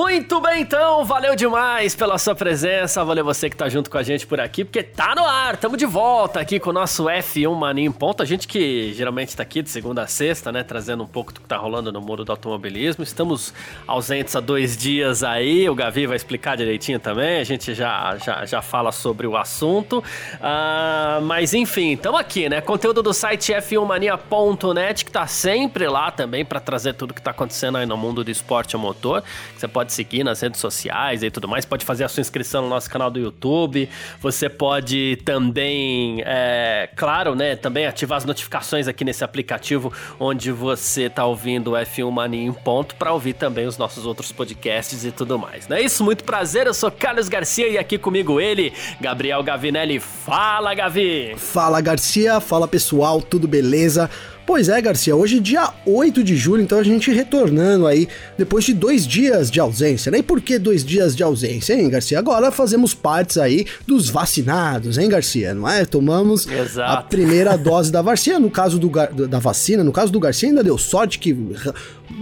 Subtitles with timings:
[0.00, 4.02] Muito bem, então, valeu demais pela sua presença, valeu você que tá junto com a
[4.02, 7.54] gente por aqui, porque tá no ar, tamo de volta aqui com o nosso F1
[7.54, 11.02] Mania em Ponto, a gente que geralmente tá aqui de segunda a sexta, né, trazendo
[11.04, 13.52] um pouco do que tá rolando no mundo do automobilismo, estamos
[13.86, 18.46] ausentes há dois dias aí, o Gavi vai explicar direitinho também, a gente já, já,
[18.46, 25.04] já fala sobre o assunto, uh, mas enfim, tamo aqui, né, conteúdo do site f1mania.net,
[25.04, 28.30] que tá sempre lá também para trazer tudo que tá acontecendo aí no mundo do
[28.30, 29.22] esporte motor,
[29.54, 32.62] você pode pode seguir nas redes sociais e tudo mais, pode fazer a sua inscrição
[32.62, 33.88] no nosso canal do YouTube,
[34.20, 41.04] você pode também, é, claro, né, também ativar as notificações aqui nesse aplicativo onde você
[41.04, 45.10] está ouvindo o F1 Mania em ponto para ouvir também os nossos outros podcasts e
[45.10, 45.66] tudo mais.
[45.66, 46.04] Não é isso?
[46.04, 49.98] Muito prazer, eu sou Carlos Garcia e aqui comigo ele, Gabriel Gavinelli.
[49.98, 51.34] Fala, Gavi!
[51.36, 54.08] Fala, Garcia, fala pessoal, tudo beleza?
[54.52, 58.74] Pois é, Garcia, hoje dia 8 de julho, então a gente retornando aí depois de
[58.74, 60.18] dois dias de ausência, né?
[60.18, 62.18] E por que dois dias de ausência, hein, Garcia?
[62.18, 65.54] Agora fazemos partes aí dos vacinados, hein, Garcia?
[65.54, 65.84] Não é?
[65.84, 66.98] Tomamos Exato.
[66.98, 68.90] a primeira dose da vacina, no caso do,
[69.28, 71.32] da vacina, no caso do Garcia ainda deu sorte que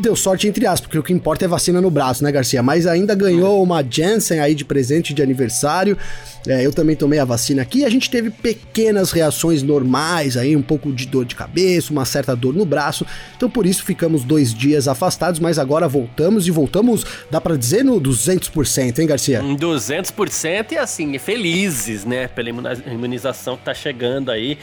[0.03, 2.63] deu sorte entre aspas, porque o que importa é vacina no braço, né, Garcia?
[2.63, 5.97] Mas ainda ganhou uma Janssen aí de presente de aniversário.
[6.49, 7.85] É, eu também tomei a vacina aqui.
[7.85, 12.35] A gente teve pequenas reações normais aí, um pouco de dor de cabeça, uma certa
[12.35, 13.07] dor no braço.
[13.37, 17.85] Então por isso ficamos dois dias afastados, mas agora voltamos e voltamos, dá para dizer,
[17.85, 19.43] no 200%, hein, Garcia?
[19.43, 24.59] 200% e assim, felizes, né, pela imunização que tá chegando aí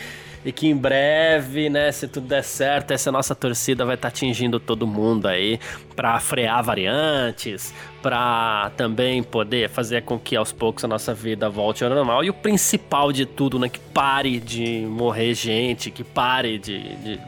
[0.46, 4.14] e que em breve, né, se tudo der certo, essa nossa torcida vai estar tá
[4.14, 5.60] atingindo todo mundo aí
[5.96, 11.84] para frear variantes, para também poder fazer com que aos poucos a nossa vida volte
[11.84, 12.24] ao normal.
[12.24, 17.20] E o principal de tudo, né, que pare de morrer gente, que pare de, de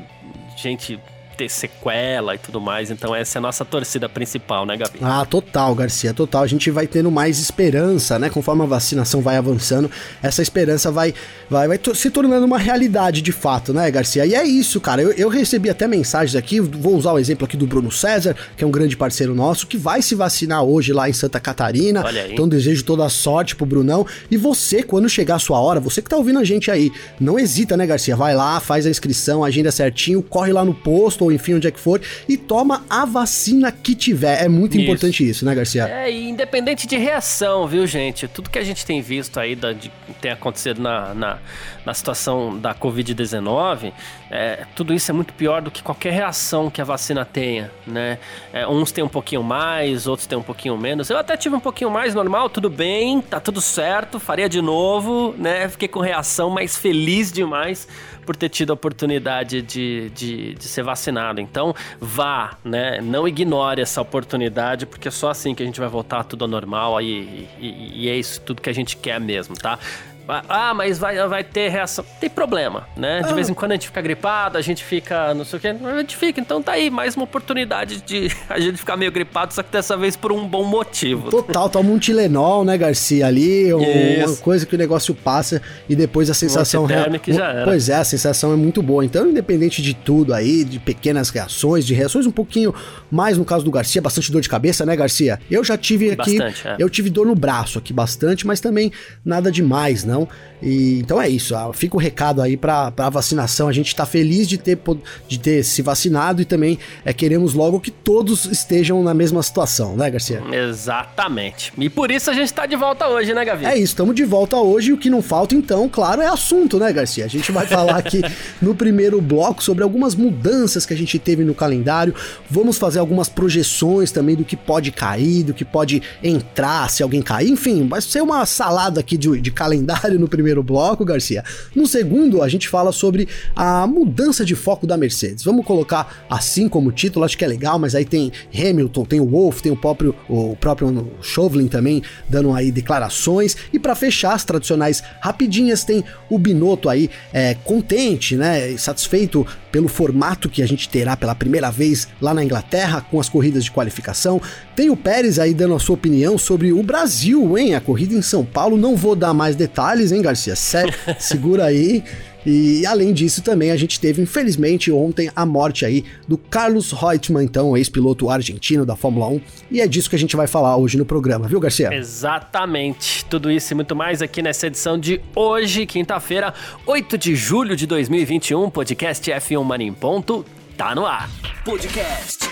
[0.56, 1.00] gente
[1.38, 2.90] ter sequela e tudo mais.
[2.90, 4.98] Então essa é a nossa torcida principal, né, Gabi?
[5.02, 6.44] Ah, total, Garcia, total.
[6.44, 8.30] A gente vai tendo mais esperança, né?
[8.30, 9.90] Conforme a vacinação vai avançando,
[10.22, 11.14] essa esperança vai,
[11.50, 14.26] vai, vai se tornando uma realidade de fato, né, Garcia?
[14.26, 15.02] E é isso, cara.
[15.02, 18.64] Eu, eu recebi até mensagens aqui, vou usar o exemplo aqui do Bruno César, que
[18.64, 22.04] é um grande parceiro nosso, que vai se vacinar hoje lá em Santa Catarina.
[22.04, 22.34] Olha aí.
[22.34, 24.06] Então desejo toda a sorte pro Brunão.
[24.32, 27.38] E você, quando chegar a sua hora, você que tá ouvindo a gente aí, não
[27.38, 28.16] hesita, né, Garcia?
[28.16, 31.72] Vai lá, faz a inscrição, agenda certinho, corre lá no posto ou enfim, onde é
[31.72, 34.44] que for, e toma a vacina que tiver.
[34.44, 34.84] É muito isso.
[34.84, 35.88] importante isso, né, Garcia?
[35.88, 38.28] É, e independente de reação, viu, gente?
[38.28, 41.38] Tudo que a gente tem visto aí, da, de, tem acontecido na, na,
[41.86, 43.94] na situação da Covid-19,
[44.30, 48.20] é, tudo isso é muito pior do que qualquer reação que a vacina tenha, né?
[48.52, 51.10] É, uns têm um pouquinho mais, outros têm um pouquinho menos.
[51.10, 55.34] Eu até tive um pouquinho mais normal, tudo bem, tá tudo certo, faria de novo,
[55.38, 55.68] né?
[55.70, 57.88] Fiquei com reação, mas feliz demais
[58.28, 61.40] por ter tido a oportunidade de, de, de, ser vacinado.
[61.40, 63.00] Então, vá, né?
[63.00, 66.50] Não ignore essa oportunidade, porque é só assim que a gente vai voltar tudo ao
[66.50, 69.80] normal e, e, e é isso tudo que a gente quer mesmo, tá?
[70.28, 72.04] Ah, mas vai, vai ter reação.
[72.20, 73.22] Tem problema, né?
[73.22, 73.34] De ah.
[73.34, 75.68] vez em quando a gente fica gripado, a gente fica não sei o que.
[75.68, 79.54] A gente fica, então tá aí, mais uma oportunidade de a gente ficar meio gripado,
[79.54, 81.30] só que dessa vez por um bom motivo.
[81.30, 86.30] Total, toma um Tilenol, né, Garcia, ali, uma coisa que o negócio passa e depois
[86.30, 87.08] a sensação real.
[87.20, 87.64] Que já era.
[87.64, 89.06] Pois é, a sensação é muito boa.
[89.06, 92.74] Então, independente de tudo aí, de pequenas reações, de reações um pouquinho
[93.10, 95.40] mais no caso do Garcia, bastante dor de cabeça, né, Garcia?
[95.50, 96.38] Eu já tive aqui.
[96.38, 96.76] Bastante, é.
[96.80, 98.92] Eu tive dor no braço aqui bastante, mas também
[99.24, 100.17] nada demais, não.
[100.62, 103.68] E, então é isso, fica o recado aí para a vacinação.
[103.68, 104.80] A gente está feliz de ter,
[105.28, 109.96] de ter se vacinado e também é, queremos logo que todos estejam na mesma situação,
[109.96, 110.42] né, Garcia?
[110.52, 111.72] Exatamente.
[111.78, 113.66] E por isso a gente está de volta hoje, né, Gavi?
[113.66, 116.80] É isso, estamos de volta hoje e o que não falta, então, claro, é assunto,
[116.80, 117.26] né, Garcia?
[117.26, 118.22] A gente vai falar aqui
[118.62, 122.16] no primeiro bloco sobre algumas mudanças que a gente teve no calendário.
[122.50, 127.22] Vamos fazer algumas projeções também do que pode cair, do que pode entrar se alguém
[127.22, 127.50] cair.
[127.50, 131.44] Enfim, vai ser uma salada aqui de, de calendário no primeiro bloco, Garcia.
[131.76, 135.44] No segundo, a gente fala sobre a mudança de foco da Mercedes.
[135.44, 139.26] Vamos colocar assim como título, acho que é legal, mas aí tem Hamilton, tem o
[139.26, 143.58] Wolff, tem o próprio, o próprio Chauvelin também dando aí declarações.
[143.74, 149.88] E para fechar as tradicionais rapidinhas, tem o Binotto aí é, contente, né, satisfeito pelo
[149.88, 153.72] formato que a gente terá pela primeira vez lá na Inglaterra com as corridas de
[153.72, 154.42] qualificação.
[154.76, 157.76] Tem o Pérez aí dando a sua opinião sobre o Brasil, hein?
[157.76, 158.78] A corrida em São Paulo.
[158.78, 160.38] Não vou dar mais detalhes, hein, Garcia?
[160.54, 160.86] Garcia.
[161.20, 162.04] segura aí.
[162.46, 167.44] E além disso também a gente teve, infelizmente, ontem a morte aí do Carlos Reutemann,
[167.44, 170.98] então ex-piloto argentino da Fórmula 1, e é disso que a gente vai falar hoje
[170.98, 171.94] no programa, viu, Garcia?
[171.94, 173.26] Exatamente.
[173.26, 176.54] Tudo isso e muito mais aqui nessa edição de hoje, quinta-feira,
[176.86, 180.46] 8 de julho de 2021, podcast F1 Mania em ponto,
[180.78, 181.30] tá no ar.
[181.66, 182.50] Podcast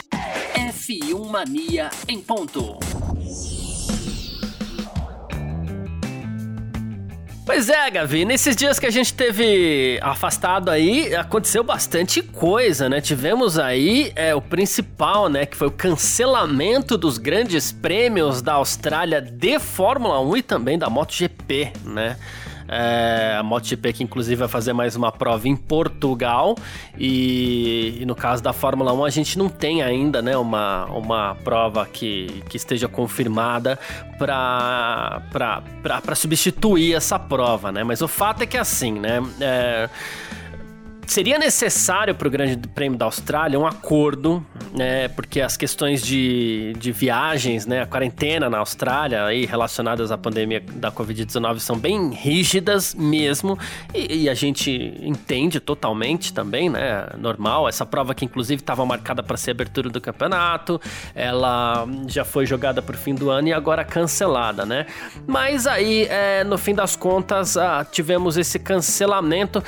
[0.54, 2.78] F1 Mania em ponto.
[7.46, 13.00] Pois é, Gavi, nesses dias que a gente teve afastado aí, aconteceu bastante coisa, né?
[13.00, 15.46] Tivemos aí é, o principal, né?
[15.46, 20.90] Que foi o cancelamento dos grandes prêmios da Austrália de Fórmula 1 e também da
[20.90, 22.18] MotoGP, né?
[22.68, 26.56] É, a MotoGP que inclusive vai fazer mais uma prova em Portugal
[26.98, 31.36] e, e, no caso da Fórmula 1 a gente não tem ainda né, uma, uma
[31.44, 33.78] prova que, que esteja confirmada
[34.18, 35.22] para
[36.16, 37.84] substituir essa prova, né?
[37.84, 39.22] Mas o fato é que é assim, né?
[39.40, 39.90] É,
[41.12, 46.74] seria necessário para o Grande Prêmio da Austrália um acordo, né, porque as questões de,
[46.78, 52.12] de viagens, né, a quarentena na Austrália aí relacionadas à pandemia da Covid-19 são bem
[52.12, 53.58] rígidas mesmo,
[53.94, 54.72] e, e, a gente
[55.02, 60.02] entende totalmente também, né, normal, essa prova que inclusive estava marcada para ser abertura do
[60.02, 60.80] campeonato,
[61.14, 64.86] ela já foi jogada para o fim do ano e agora cancelada, né,
[65.28, 69.64] mas aí, é, no fim das contas, ah, tivemos esse cancelamento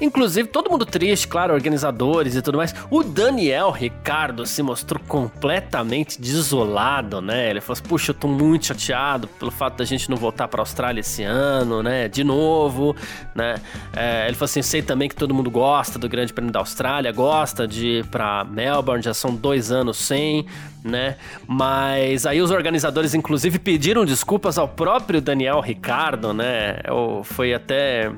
[0.00, 2.74] Inclusive, todo mundo triste, claro, organizadores e tudo mais.
[2.90, 7.50] O Daniel Ricardo se mostrou completamente desolado, né?
[7.50, 10.62] Ele falou assim: Puxa, eu tô muito chateado pelo fato da gente não voltar pra
[10.62, 12.08] Austrália esse ano, né?
[12.08, 12.96] De novo,
[13.34, 13.56] né?
[13.94, 17.12] É, ele falou assim: Sei também que todo mundo gosta do Grande Prêmio da Austrália,
[17.12, 20.46] gosta de ir pra Melbourne, já são dois anos sem,
[20.84, 21.16] né?
[21.46, 26.78] Mas aí os organizadores, inclusive, pediram desculpas ao próprio Daniel Ricardo, né?
[27.24, 28.10] Foi até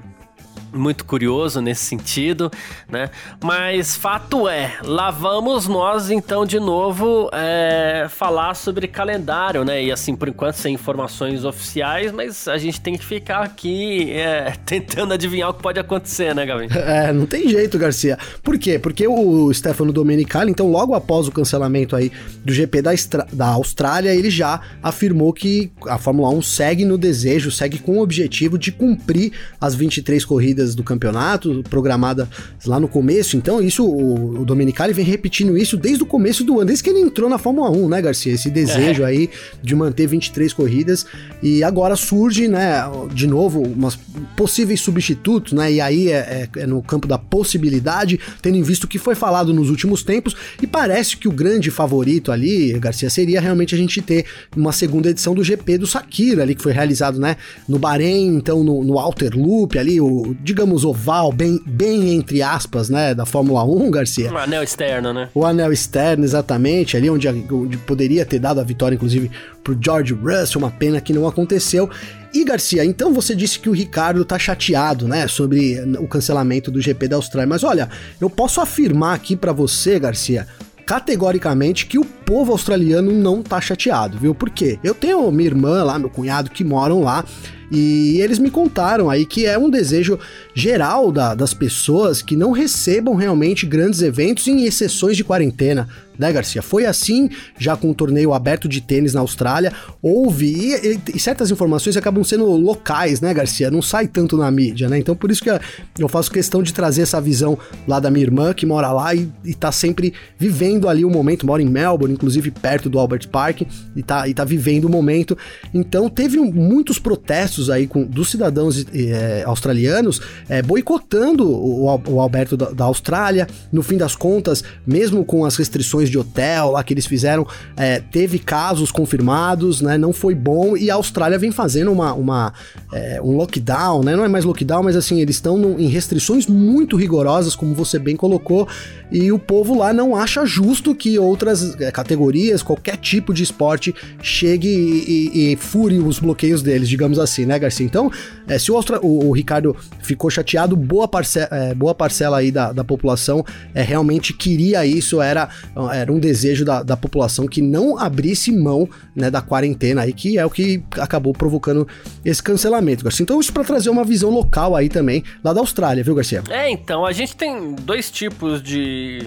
[0.73, 2.51] muito curioso nesse sentido,
[2.89, 3.11] né?
[3.43, 9.83] Mas fato é, lá vamos nós então de novo é, falar sobre calendário, né?
[9.85, 14.53] E assim, por enquanto sem informações oficiais, mas a gente tem que ficar aqui é,
[14.65, 16.69] tentando adivinhar o que pode acontecer, né, Gavin?
[16.71, 18.19] É, não tem jeito, Garcia.
[18.43, 18.79] Por quê?
[18.79, 22.11] Porque o Stefano Domenicali, então, logo após o cancelamento aí
[22.45, 22.93] do GP da,
[23.33, 28.03] da Austrália, ele já afirmou que a Fórmula 1 segue no desejo, segue com o
[28.03, 32.29] objetivo de cumprir as 23 corridas corridas do campeonato, programada
[32.67, 33.37] lá no começo.
[33.37, 36.91] Então, isso, o, o Domenicali vem repetindo isso desde o começo do ano, desde que
[36.91, 38.33] ele entrou na Fórmula 1, né, Garcia?
[38.33, 39.07] Esse desejo é.
[39.07, 39.31] aí
[39.63, 41.05] de manter 23 corridas.
[41.43, 42.83] E agora surge, né,
[43.13, 43.99] de novo, umas
[44.37, 45.73] possíveis substitutos, né?
[45.73, 49.15] E aí é, é, é no campo da possibilidade, tendo em visto o que foi
[49.15, 50.37] falado nos últimos tempos.
[50.61, 54.25] E parece que o grande favorito ali, Garcia, seria realmente a gente ter
[54.57, 57.37] uma segunda edição do GP do Sakira ali, que foi realizado, né,
[57.69, 62.91] no Bahrein, então no, no Outer Loop ali, o, digamos, oval, bem, bem entre aspas,
[62.91, 64.31] né, da Fórmula 1, Garcia.
[64.31, 65.31] O anel externo, né?
[65.35, 69.31] O anel externo, exatamente, ali onde, onde poderia ter dado a vitória, inclusive,
[69.65, 71.89] pro George Russell, uma pena que não aconteceu.
[72.35, 76.83] E Garcia, então você disse que o Ricardo tá chateado, né, sobre o cancelamento do
[76.83, 77.89] GP da Austrália, mas olha,
[78.21, 80.47] eu posso afirmar aqui para você, Garcia,
[80.85, 84.35] categoricamente que o povo australiano não tá chateado, viu?
[84.35, 84.79] Por quê?
[84.85, 87.25] Eu tenho minha irmã lá, meu cunhado que moram lá
[87.73, 90.19] e eles me contaram aí que é um desejo
[90.55, 95.89] geral da, das pessoas que não recebam realmente grandes eventos em exceções de quarentena
[96.19, 96.63] né, Garcia?
[96.63, 99.73] Foi assim já com o torneio aberto de tênis na Austrália.
[100.01, 103.71] Houve, e, e, certas informações acabam sendo locais, né, Garcia?
[103.71, 104.99] Não sai tanto na mídia, né?
[104.99, 105.51] Então por isso que
[105.99, 109.29] eu faço questão de trazer essa visão lá da minha irmã, que mora lá e,
[109.45, 113.63] e tá sempre vivendo ali o momento, mora em Melbourne, inclusive perto do Albert Park,
[113.97, 115.37] e tá, e tá vivendo o momento.
[115.73, 122.57] Então teve muitos protestos aí com, dos cidadãos é, australianos é, boicotando o, o Alberto
[122.57, 123.47] da, da Austrália.
[123.71, 128.01] No fim das contas, mesmo com as restrições de hotel lá que eles fizeram, é,
[128.01, 129.97] teve casos confirmados, né?
[129.99, 132.53] Não foi bom e a Austrália vem fazendo uma, uma
[132.93, 134.17] é, um lockdown, né?
[134.17, 138.17] Não é mais lockdown, mas assim, eles estão em restrições muito rigorosas, como você bem
[138.17, 138.69] colocou,
[139.11, 143.95] e o povo lá não acha justo que outras é, categorias, qualquer tipo de esporte,
[144.23, 147.85] chegue e, e, e fure os bloqueios deles, digamos assim, né, Garcia?
[147.85, 148.11] Então,
[148.47, 152.51] é, se o, Austra o, o, Ricardo ficou chateado, boa, parce é, boa parcela aí
[152.51, 153.45] da, da população
[153.75, 155.49] é, realmente queria isso, era,
[155.93, 160.39] era um desejo da, da população que não abrisse mão né, da quarentena aí, que
[160.39, 161.87] é o que acabou provocando
[162.25, 163.23] esse cancelamento, Garcia.
[163.23, 166.43] Então, isso para trazer uma visão local aí também, lá da Austrália, viu, Garcia?
[166.49, 169.27] É, então, a gente tem dois tipos de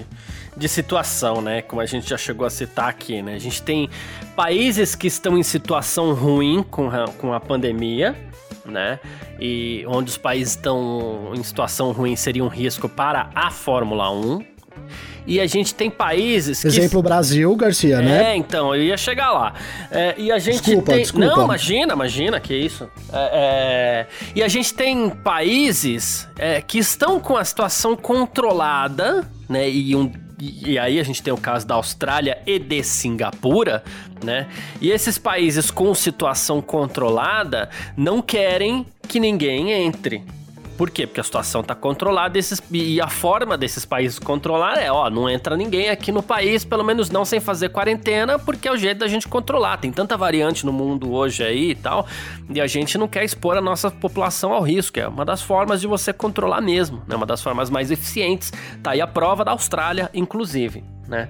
[0.58, 1.62] de situação, né?
[1.62, 3.36] Como a gente já chegou a citar aqui, né?
[3.36, 3.90] A gente tem
[4.36, 8.16] países que estão em situação ruim com a, com a pandemia,
[8.66, 9.00] né?
[9.40, 14.56] E onde os países estão em situação ruim seria um risco para a Fórmula 1.
[15.28, 16.68] E a gente tem países que.
[16.68, 18.24] Exemplo Brasil, Garcia, é, né?
[18.32, 19.54] É, então, eu ia chegar lá.
[19.90, 21.02] É, e a gente desculpa, tem.
[21.02, 21.28] Desculpa.
[21.28, 22.88] Não, imagina, imagina, que isso.
[23.12, 24.08] É, é...
[24.36, 29.68] E a gente tem países é, que estão com a situação controlada, né?
[29.68, 33.84] E um e aí a gente tem o caso da Austrália e de Singapura,
[34.24, 34.48] né?
[34.82, 40.24] E esses países com situação controlada não querem que ninguém entre.
[40.78, 41.08] Por quê?
[41.08, 45.30] Porque a situação está controlada esses, e a forma desses países controlar é, ó, não
[45.30, 49.00] entra ninguém aqui no país, pelo menos não sem fazer quarentena, porque é o jeito
[49.00, 49.78] da gente controlar.
[49.78, 52.06] Tem tanta variante no mundo hoje aí e tal,
[52.50, 55.00] e a gente não quer expor a nossa população ao risco.
[55.00, 57.16] É uma das formas de você controlar mesmo, né?
[57.16, 58.52] Uma das formas mais eficientes.
[58.84, 61.30] Tá aí a prova da Austrália, inclusive, né?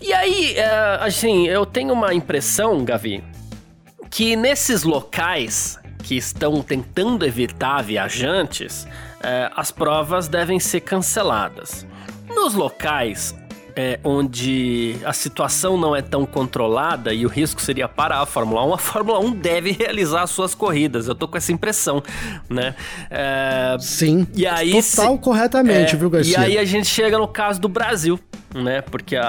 [0.00, 3.22] E aí, é, assim, eu tenho uma impressão, Gavi,
[4.10, 8.88] que nesses locais que estão tentando evitar viajantes,
[9.22, 11.86] é, as provas devem ser canceladas.
[12.34, 13.34] Nos locais
[13.76, 18.64] é, onde a situação não é tão controlada e o risco seria para a Fórmula
[18.68, 21.08] 1, a Fórmula 1 deve realizar suas corridas.
[21.08, 22.02] Eu tô com essa impressão,
[22.48, 22.74] né?
[23.10, 24.26] É, Sim.
[24.34, 26.38] E aí, total se, corretamente, viu, Garcia?
[26.38, 28.18] E aí a gente chega no caso do Brasil,
[28.54, 28.80] né?
[28.80, 29.24] Porque a,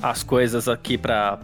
[0.00, 1.38] a, as coisas aqui para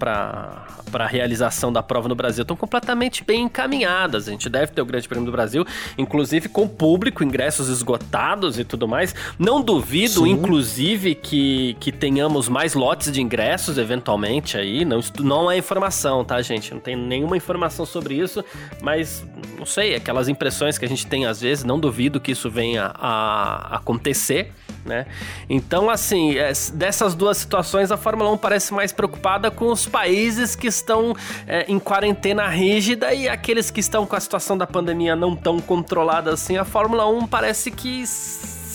[0.92, 4.28] a realização da prova no Brasil estão completamente bem encaminhadas.
[4.28, 5.66] A gente deve ter o Grande Prêmio do Brasil,
[5.98, 9.14] inclusive com público, ingressos esgotados e tudo mais.
[9.38, 10.30] Não duvido, Sim.
[10.30, 14.84] inclusive, que, que tenhamos mais lotes de ingressos eventualmente aí.
[14.84, 16.72] Não, não é informação, tá, gente?
[16.72, 18.44] Não tem nenhuma informação sobre isso,
[18.80, 19.24] mas
[19.58, 22.92] não sei, aquelas impressões que a gente tem às vezes, não duvido que isso venha
[22.94, 24.52] a acontecer
[24.86, 25.06] né?
[25.48, 30.56] Então, assim, é, dessas duas situações, a Fórmula 1 parece mais preocupada com os países
[30.56, 31.14] que estão
[31.46, 35.60] é, em quarentena rígida e aqueles que estão com a situação da pandemia não tão
[35.60, 36.56] controlada assim.
[36.56, 38.04] A Fórmula 1 parece que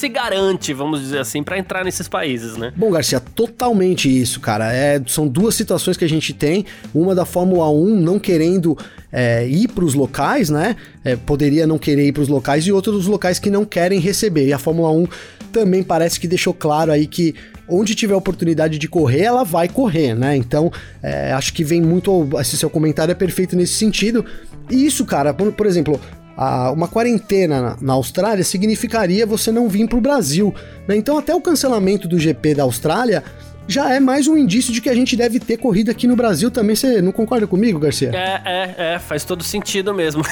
[0.02, 2.74] se garante, vamos dizer assim, para entrar nesses países, né?
[2.76, 4.74] Bom, Garcia, totalmente isso, cara.
[4.74, 6.66] É, são duas situações que a gente tem.
[6.94, 8.76] Uma da Fórmula 1 não querendo
[9.12, 10.76] é, ir para os locais, né?
[11.06, 14.00] É, poderia não querer ir para os locais, e outra dos locais que não querem
[14.00, 14.48] receber.
[14.48, 15.08] E a Fórmula 1
[15.52, 17.36] também parece que deixou claro aí que
[17.70, 20.36] onde tiver oportunidade de correr, ela vai correr, né?
[20.36, 20.72] Então,
[21.04, 22.28] é, acho que vem muito.
[22.40, 24.26] Esse seu comentário é perfeito nesse sentido.
[24.68, 26.00] E isso, cara, por, por exemplo,
[26.42, 30.54] a, uma quarentena na, na, Austrália significaria você não vir para o Brasil.
[30.88, 30.96] Né?
[30.96, 33.24] Então, até o cancelamento do GP da Austrália
[33.68, 36.50] já é mais um indício de que a gente deve ter corrida aqui no Brasil
[36.50, 36.76] também.
[36.76, 38.10] Você não concorda comigo, Garcia?
[38.12, 40.24] É, é, é, faz todo sentido mesmo.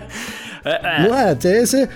[0.66, 1.08] é, é.
[1.08, 1.32] Não é?
[1.32, 1.88] Você,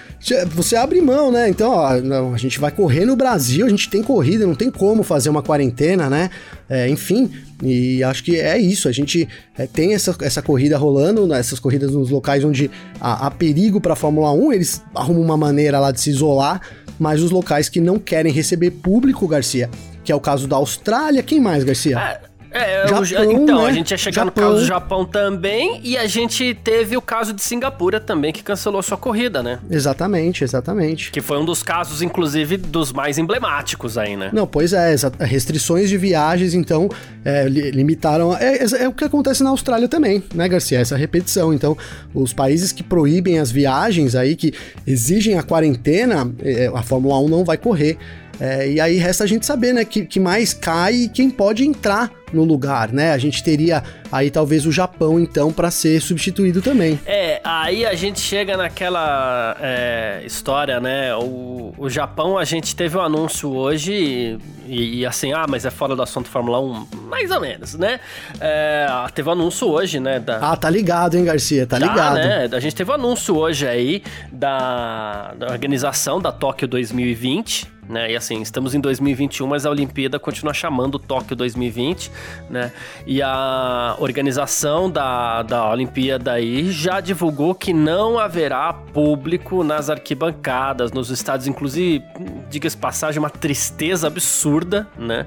[0.46, 1.48] você abre mão, né?
[1.48, 5.02] Então, ó, a gente vai correr no Brasil, a gente tem corrida, não tem como
[5.02, 6.30] fazer uma quarentena, né?
[6.68, 7.28] É, enfim,
[7.60, 8.88] e acho que é isso.
[8.88, 13.26] A gente é, tem essa, essa corrida rolando, né, essas corridas nos locais onde há,
[13.26, 16.60] há perigo para a Fórmula 1, eles arrumam uma maneira lá de se isolar,
[16.96, 19.68] mas os locais que não querem receber público, Garcia,
[20.04, 21.24] que é o caso da Austrália.
[21.24, 21.98] Quem mais, Garcia?
[21.98, 23.68] É, é Japão, então, né?
[23.68, 24.44] a gente ia chegar Japão.
[24.44, 28.42] no caso do Japão também, e a gente teve o caso de Singapura também, que
[28.42, 29.60] cancelou sua corrida, né?
[29.70, 31.10] Exatamente, exatamente.
[31.10, 34.30] Que foi um dos casos, inclusive, dos mais emblemáticos aí, né?
[34.32, 36.88] Não, pois é, restrições de viagens, então,
[37.24, 38.36] é, limitaram.
[38.36, 40.78] É, é, é, o que acontece na Austrália também, né, Garcia?
[40.80, 41.52] Essa repetição.
[41.54, 41.76] Então,
[42.12, 44.52] os países que proíbem as viagens aí, que
[44.86, 47.96] exigem a quarentena, é, a Fórmula 1 não vai correr.
[48.40, 51.62] É, e aí resta a gente saber, né, que, que mais cai e quem pode
[51.62, 53.12] entrar no lugar, né?
[53.12, 56.98] A gente teria aí talvez o Japão, então, para ser substituído também.
[57.06, 61.14] É, aí a gente chega naquela é, história, né?
[61.14, 65.70] O, o Japão, a gente teve um anúncio hoje e, e, assim, ah, mas é
[65.70, 68.00] fora do assunto Fórmula 1, mais ou menos, né?
[68.40, 70.20] É, teve um anúncio hoje, né?
[70.20, 70.38] Da...
[70.52, 71.66] Ah, tá ligado, hein, Garcia?
[71.66, 72.14] Tá, tá ligado.
[72.14, 72.48] Né?
[72.52, 78.12] A gente teve um anúncio hoje aí da, da organização da Tóquio 2020 né?
[78.12, 82.10] E assim, estamos em 2021, mas a Olimpíada continua chamando Tóquio 2020,
[82.48, 82.72] né?
[83.06, 90.92] E a organização da, da Olimpíada aí já divulgou que não haverá público nas arquibancadas,
[90.92, 92.04] nos estádios, inclusive,
[92.48, 95.26] diga-se passagem, uma tristeza absurda, né?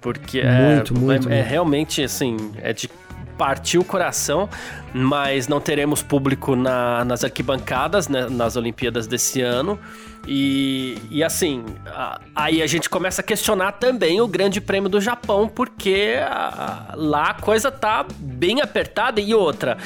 [0.00, 2.88] Porque muito, é, muito, é, é realmente assim, é de
[3.36, 4.48] partiu o coração,
[4.92, 9.78] mas não teremos público na, nas arquibancadas, né, nas Olimpíadas desse ano.
[10.26, 15.00] E, e assim, a, aí a gente começa a questionar também o Grande Prêmio do
[15.00, 19.20] Japão, porque a, lá a coisa tá bem apertada.
[19.20, 19.76] E outra,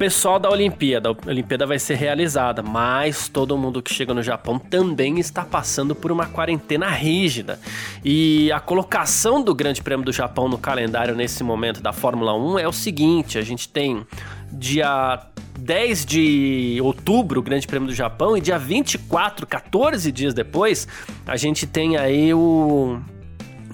[0.00, 4.58] pessoal da Olimpíada, a Olimpíada vai ser realizada, mas todo mundo que chega no Japão
[4.58, 7.60] também está passando por uma quarentena rígida.
[8.02, 12.58] E a colocação do Grande Prêmio do Japão no calendário nesse momento da Fórmula 1
[12.60, 14.06] é o seguinte: a gente tem
[14.50, 15.20] dia
[15.58, 20.88] 10 de outubro, o Grande Prêmio do Japão, e dia 24, 14 dias depois,
[21.26, 22.98] a gente tem aí o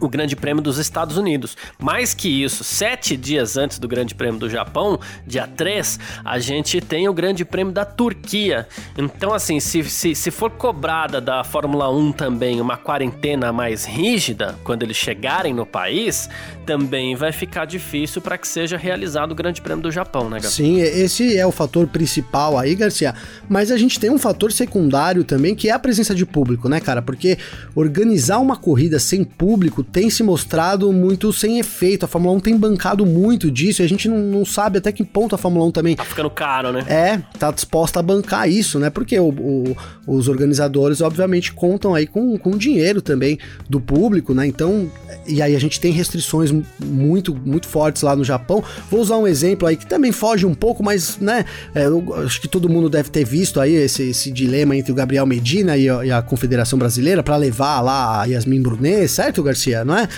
[0.01, 1.57] o Grande Prêmio dos Estados Unidos.
[1.79, 6.81] Mais que isso, sete dias antes do Grande Prêmio do Japão, dia 3, a gente
[6.81, 8.67] tem o Grande Prêmio da Turquia.
[8.97, 14.57] Então, assim, se, se, se for cobrada da Fórmula 1 também uma quarentena mais rígida
[14.65, 16.29] quando eles chegarem no país,
[16.65, 20.51] também vai ficar difícil para que seja realizado o Grande Prêmio do Japão, né, Gabriel?
[20.51, 23.15] Sim, esse é o fator principal aí, Garcia.
[23.49, 26.81] Mas a gente tem um fator secundário também, que é a presença de público, né,
[26.81, 27.01] cara?
[27.01, 27.39] Porque
[27.75, 32.05] organizar uma corrida sem público tem se mostrado muito sem efeito.
[32.05, 35.05] A Fórmula 1 tem bancado muito disso e a gente não, não sabe até que
[35.05, 35.97] ponto a Fórmula 1 também.
[35.97, 36.85] Tá ficando caro, né?
[36.89, 38.91] É, tá disposta a bancar isso, né?
[38.91, 39.77] Porque o, o,
[40.07, 43.39] os organizadores, obviamente, contam aí com, com dinheiro também
[43.69, 44.47] do público, né?
[44.47, 44.91] Então,
[45.27, 46.53] e aí a gente tem restrições
[46.85, 48.63] muito, muito fortes lá no Japão.
[48.91, 51.45] Vou usar um exemplo aí que também foge um pouco, mas, né?
[51.75, 54.95] É, eu acho que todo mundo deve ter visto aí esse, esse dilema entre o
[54.95, 59.43] Gabriel Medina e a, e a Confederação Brasileira para levar lá a Yasmin Brunet, certo,
[59.43, 59.76] Garcia?
[59.85, 60.09] Não é?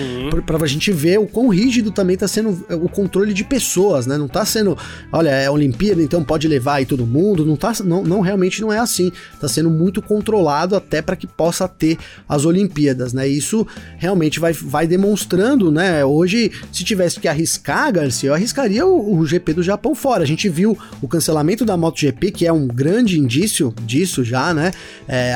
[0.44, 4.16] Pra, pra gente ver o quão rígido também tá sendo o controle de pessoas, né?
[4.16, 4.76] Não tá sendo,
[5.12, 7.44] olha, é Olimpíada, então pode levar aí todo mundo.
[7.44, 9.12] Não tá, não, não realmente não é assim.
[9.40, 11.98] Tá sendo muito controlado até para que possa ter
[12.28, 13.26] as Olimpíadas, né?
[13.26, 16.04] Isso realmente vai, vai demonstrando, né?
[16.04, 20.22] Hoje, se tivesse que arriscar, Garcia, eu arriscaria o, o GP do Japão fora.
[20.22, 24.70] A gente viu o cancelamento da MotoGP, que é um grande indício disso já, né?
[25.06, 25.34] É,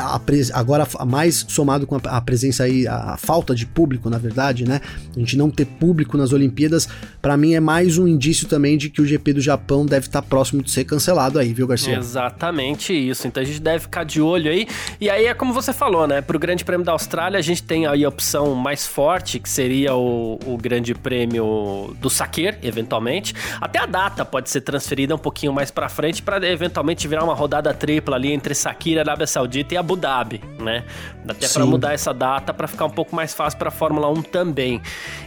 [0.53, 4.69] agora, mais somado com a, a presença aí, a, a, falta de público, na verdade,
[4.69, 4.81] né?
[5.17, 6.87] A gente não ter público nas Olimpíadas,
[7.21, 10.21] para mim é mais um indício também de que o GP do Japão deve estar
[10.21, 11.97] tá próximo de ser cancelado aí, viu, Garcia?
[11.97, 13.27] Exatamente isso.
[13.27, 14.69] Então a gente deve ficar de olho aí.
[15.01, 16.21] E aí é como você falou, né?
[16.21, 19.95] Pro Grande Prêmio da Austrália, a gente tem aí a opção mais forte, que seria
[19.95, 23.35] o, o Grande Prêmio do Saquer, eventualmente.
[23.61, 27.35] Até a data pode ser transferida um pouquinho mais para frente para eventualmente virar uma
[27.35, 30.85] rodada tripla ali entre Saquer, Arábia Saudita e Abu Dhabi, né?
[31.27, 34.23] Até para mudar essa data para ficar um pouco mais fácil para a Fórmula 1
[34.23, 34.81] também.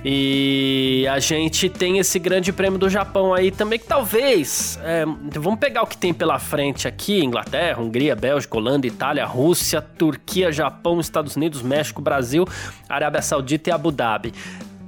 [0.03, 5.60] E a gente tem esse Grande Prêmio do Japão aí também que talvez, é, vamos
[5.60, 10.99] pegar o que tem pela frente aqui, Inglaterra, Hungria, Bélgica, Holanda, Itália, Rússia, Turquia, Japão,
[10.99, 12.47] Estados Unidos, México, Brasil,
[12.88, 14.34] Arábia Saudita e Abu Dhabi.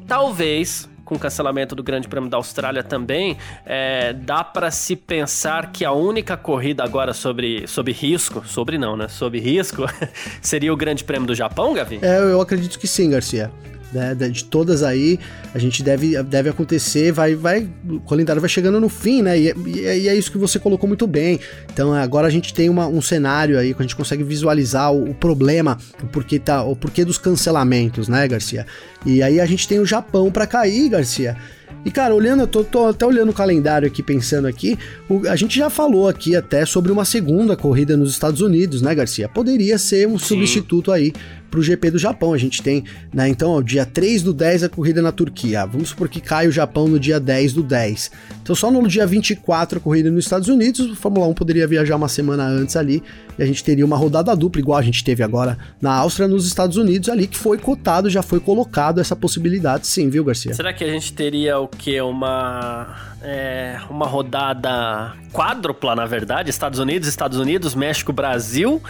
[0.08, 5.72] Talvez com o cancelamento do Grande Prêmio da Austrália também, é, dá para se pensar
[5.72, 9.08] que a única corrida agora sobre, sobre risco, sobre não, né?
[9.08, 9.86] Sobre risco,
[10.42, 12.00] seria o Grande Prêmio do Japão, Gavi?
[12.02, 13.50] É, eu acredito que sim, Garcia
[13.92, 15.20] né, de todas aí,
[15.54, 19.54] a gente deve, deve acontecer, vai, vai, o calendário vai chegando no fim, né, e,
[19.66, 21.40] e, e é isso que você colocou muito bem.
[21.72, 25.12] Então agora a gente tem uma, um cenário aí que a gente consegue visualizar o,
[25.12, 28.66] o, problema, o porquê, tá, o porquê dos cancelamentos, né, Garcia?
[29.06, 31.38] E aí a gente tem o Japão para cair, Garcia.
[31.86, 34.78] E cara, olhando, eu tô, tô, até olhando o calendário aqui, pensando aqui,
[35.10, 38.94] o, a gente já falou aqui até sobre uma segunda corrida nos Estados Unidos, né,
[38.94, 39.30] Garcia?
[39.30, 40.26] Poderia ser um Sim.
[40.26, 41.14] substituto aí
[41.50, 42.34] para o GP do Japão.
[42.34, 42.84] A gente tem,
[43.14, 45.66] né, então, ó, dia 3 do 10 a corrida na Turquia.
[45.66, 48.12] Vamos supor que cai o Japão no dia 10 do 10.
[48.42, 51.96] Então, só no dia 24 a corrida nos Estados Unidos, a Fórmula 1 poderia viajar
[51.96, 53.04] uma semana antes ali
[53.38, 56.48] e a gente teria uma rodada dupla, igual a gente teve agora na Áustria, nos
[56.48, 60.54] Estados Unidos ali, que foi cotado, já foi colocado essa possibilidade, sim, viu, Garcia?
[60.54, 62.00] Será que a gente teria o que?
[62.02, 62.96] Uma.
[63.22, 66.50] É, uma rodada quádrupla, na verdade?
[66.50, 68.82] Estados Unidos, Estados Unidos, México, Brasil.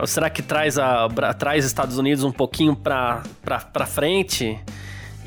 [0.00, 1.08] Ou será que traz, a,
[1.38, 3.22] traz Estados Unidos um pouquinho para
[3.86, 4.58] frente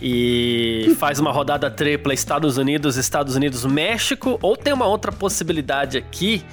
[0.02, 4.40] e faz uma rodada tripla Estados Unidos, Estados Unidos, México?
[4.42, 6.44] Ou tem uma outra possibilidade aqui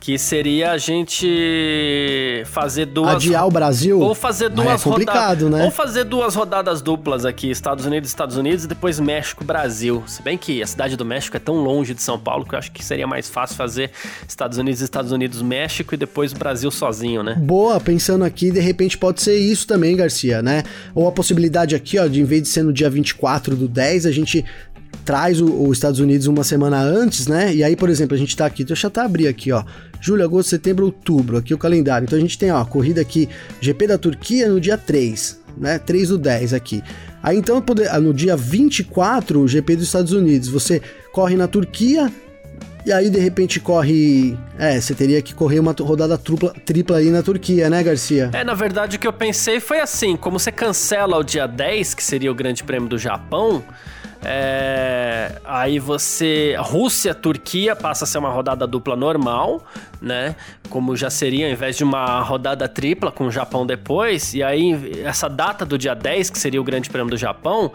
[0.00, 3.16] que seria a gente fazer duas.
[3.16, 4.00] Adiar o Brasil?
[4.00, 5.60] Ou fazer duas é complicado, rodadas.
[5.60, 5.64] Né?
[5.66, 10.02] Ou fazer duas rodadas duplas aqui, Estados Unidos, Estados Unidos, e depois México, Brasil.
[10.06, 12.58] Se bem que a cidade do México é tão longe de São Paulo que eu
[12.58, 13.90] acho que seria mais fácil fazer
[14.26, 17.34] Estados Unidos, Estados Unidos, México e depois Brasil sozinho, né?
[17.34, 20.62] Boa, pensando aqui, de repente pode ser isso também, Garcia, né?
[20.94, 24.06] Ou a possibilidade aqui, ó, de em vez de ser no dia 24 do 10,
[24.06, 24.46] a gente
[25.04, 27.54] traz os Estados Unidos uma semana antes, né?
[27.54, 29.62] E aí, por exemplo, a gente tá aqui, deixa eu até abrir aqui, ó.
[30.00, 32.06] Julho, agosto, setembro, outubro, aqui o calendário.
[32.06, 33.28] Então a gente tem, ó, a corrida aqui,
[33.60, 35.78] GP da Turquia no dia 3, né?
[35.78, 36.82] 3 do 10 aqui.
[37.22, 40.80] Aí então, ah, no dia 24, o GP dos Estados Unidos, você
[41.12, 42.10] corre na Turquia,
[42.84, 44.36] e aí, de repente, corre.
[44.58, 48.30] É, você teria que correr uma rodada tripla, tripla aí na Turquia, né, Garcia?
[48.32, 51.94] É, na verdade, o que eu pensei foi assim: como você cancela o dia 10,
[51.94, 53.62] que seria o Grande Prêmio do Japão,
[54.22, 56.54] é, aí você.
[56.58, 59.64] Rússia, Turquia passa a ser uma rodada dupla normal,
[60.00, 60.36] né?
[60.68, 64.34] Como já seria ao invés de uma rodada tripla com o Japão depois.
[64.34, 67.72] E aí, essa data do dia 10, que seria o Grande Prêmio do Japão,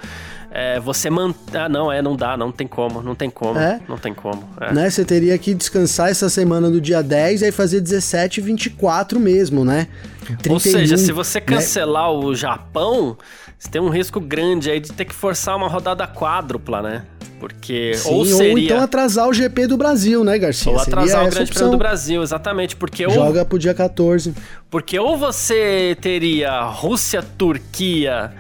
[0.52, 1.58] é, você manter.
[1.58, 3.60] Ah, não, é, não dá, não tem como, não tem como.
[3.60, 3.82] É?
[3.90, 4.48] Não tem como.
[4.62, 4.72] É.
[4.72, 4.90] Né?
[4.90, 9.20] Você teria que descansar essa semana do dia 10 e aí fazer 17 e 24
[9.20, 9.88] mesmo, né?
[10.26, 11.46] 31, Ou seja, se você né?
[11.46, 12.18] cancelar né?
[12.18, 13.18] o Japão,
[13.58, 17.06] você tem um risco grande aí de ter que forçar uma rodada quádrupla, né?
[17.39, 18.52] Porque Sim, ou seria...
[18.52, 20.72] ou então atrasar o GP do Brasil, né, Garcia?
[20.72, 23.46] Ou atrasar seria o Grande Prêmio do Brasil, exatamente, porque joga ou...
[23.46, 24.34] pro dia 14.
[24.70, 28.32] Porque ou você teria Rússia, Turquia,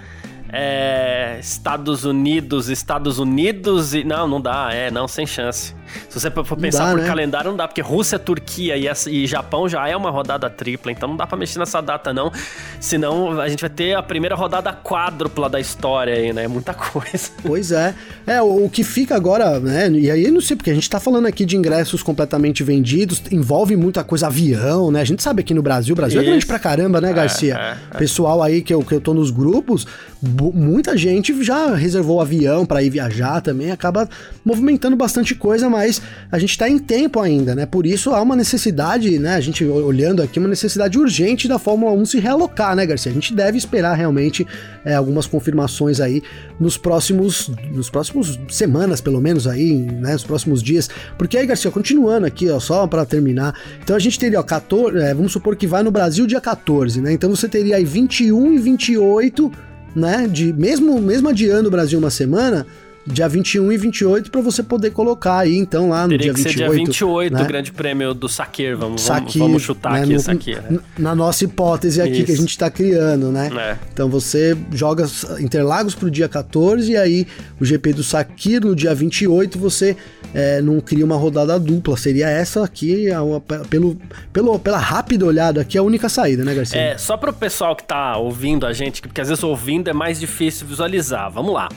[0.51, 4.03] é, Estados Unidos, Estados Unidos e.
[4.03, 5.75] Não, não dá, é, não, sem chance.
[6.09, 7.07] Se você for pensar dá, por né?
[7.07, 11.09] calendário, não dá, porque Rússia, Turquia e, e, Japão já é uma rodada tripla, então
[11.09, 12.31] não dá pra mexer nessa data, não.
[12.79, 16.47] Senão a gente vai ter a primeira rodada quádrupla da história aí, né?
[16.47, 17.29] Muita coisa.
[17.41, 17.93] Pois é.
[18.25, 19.89] É, o, o que fica agora, né?
[19.91, 23.75] E aí não sei, porque a gente tá falando aqui de ingressos completamente vendidos, envolve
[23.75, 25.01] muita coisa, avião, né?
[25.01, 26.27] A gente sabe aqui no Brasil, o Brasil Isso.
[26.27, 27.55] é grande pra caramba, né, é, Garcia?
[27.55, 29.85] É, é, Pessoal aí que eu, que eu tô nos grupos,
[30.21, 34.09] muita gente já reservou avião para ir viajar também, acaba
[34.43, 37.65] movimentando bastante coisa, mas a gente está em tempo ainda, né?
[37.65, 39.35] Por isso há uma necessidade, né?
[39.35, 43.11] A gente olhando aqui, uma necessidade urgente da Fórmula 1 se realocar, né, Garcia?
[43.11, 44.47] A gente deve esperar realmente
[44.85, 46.23] é, algumas confirmações aí
[46.59, 50.13] nos próximos, nos próximos semanas, pelo menos aí, né?
[50.13, 50.89] Nos próximos dias.
[51.17, 53.53] Porque aí, Garcia, continuando aqui, ó, só para terminar.
[53.83, 57.01] Então a gente teria, ó, 14, é, vamos supor que vai no Brasil dia 14,
[57.01, 57.11] né?
[57.11, 59.51] Então você teria aí 21 e 28,
[59.95, 60.27] né?
[60.31, 62.65] De mesmo, mesmo adiando o Brasil uma semana
[63.07, 66.43] dia 21 e 28 para você poder colocar aí então lá no Teria dia que
[66.43, 66.57] 28.
[66.57, 67.41] Ser dia 28 né?
[67.41, 70.01] o Grande Prêmio do Sakir, vamos, Sakir, vamos, chutar né?
[70.01, 70.63] aqui no, Sakir.
[70.63, 70.79] Né?
[70.97, 72.25] Na nossa hipótese aqui Isso.
[72.25, 73.49] que a gente está criando, né?
[73.55, 73.77] É.
[73.93, 75.05] Então você joga
[75.39, 77.27] Interlagos pro dia 14 e aí
[77.59, 79.95] o GP do Sakir no dia 28 você
[80.33, 81.95] é, não cria uma rodada dupla.
[81.95, 83.97] Seria essa aqui, a, a, pelo,
[84.33, 86.79] pelo, pela rápida olhada aqui, a única saída, né, Garcia?
[86.79, 89.93] É, só para o pessoal que tá ouvindo a gente, porque às vezes ouvindo é
[89.93, 91.31] mais difícil visualizar.
[91.31, 91.69] Vamos lá.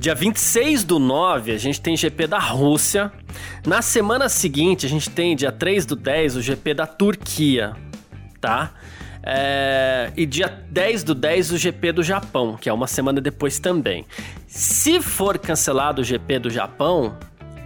[0.00, 3.12] Dia 26 do 9, a gente tem GP da Rússia.
[3.66, 7.74] Na semana seguinte, a gente tem, dia 3 do 10, o GP da Turquia,
[8.40, 8.70] tá?
[9.22, 13.58] É, e dia 10 do 10 o GP do Japão, que é uma semana depois
[13.58, 14.06] também.
[14.46, 17.18] Se for cancelado o GP do Japão,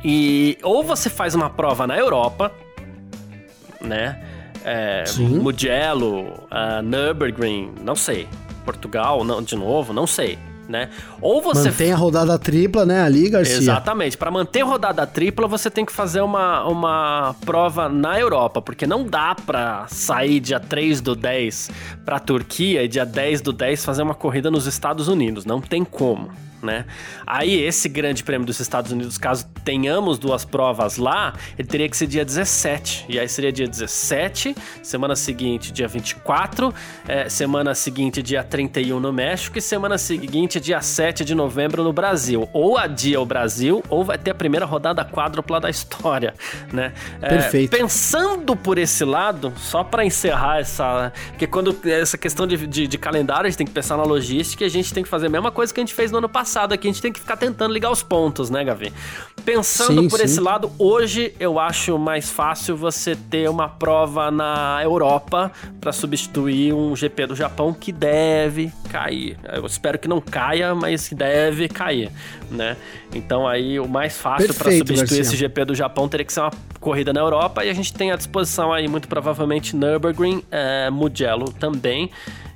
[0.04, 2.50] e ou você faz uma prova na Europa,
[3.80, 4.20] né?
[4.64, 8.26] É, Mugello, uh, Nürburgring, não sei.
[8.64, 10.36] Portugal, não, de novo, não sei
[10.68, 10.90] né?
[11.24, 13.56] Ou você mantém a rodada tripla, né, ali, Garcia.
[13.56, 14.14] Exatamente.
[14.14, 18.86] Para manter a rodada tripla, você tem que fazer uma, uma prova na Europa, porque
[18.86, 21.70] não dá para sair dia 3 do 10
[22.04, 25.82] para Turquia e dia 10 do 10 fazer uma corrida nos Estados Unidos, não tem
[25.82, 26.30] como
[26.64, 26.86] né?
[27.26, 31.96] Aí esse grande prêmio dos Estados Unidos, caso tenhamos duas provas lá, ele teria que
[31.96, 33.06] ser dia 17.
[33.08, 36.74] E aí seria dia 17, semana seguinte dia 24,
[37.06, 41.92] é, semana seguinte dia 31 no México e semana seguinte dia 7 de novembro no
[41.92, 42.48] Brasil.
[42.54, 46.32] Ou adia o Brasil, ou vai ter a primeira rodada quádrupla da história,
[46.72, 46.94] né?
[47.20, 47.76] É, Perfeito.
[47.76, 51.12] Pensando por esse lado, só para encerrar essa...
[51.28, 54.64] Porque quando essa questão de, de, de calendário, a gente tem que pensar na logística
[54.64, 56.28] e a gente tem que fazer a mesma coisa que a gente fez no ano
[56.28, 58.92] passado passado aqui, a gente tem que ficar tentando ligar os pontos, né, Gavi?
[59.44, 60.24] Pensando sim, por sim.
[60.24, 65.50] esse lado, hoje eu acho mais fácil você ter uma prova na Europa
[65.80, 69.36] para substituir um GP do Japão que deve cair.
[69.52, 72.10] Eu espero que não caia, mas que deve cair,
[72.50, 72.76] né?
[73.14, 75.20] Então aí o mais fácil para substituir Garcia.
[75.20, 78.10] esse GP do Japão teria que ser uma corrida na Europa e a gente tem
[78.10, 82.10] à disposição aí muito provavelmente Nürburgring, é, Mugello também.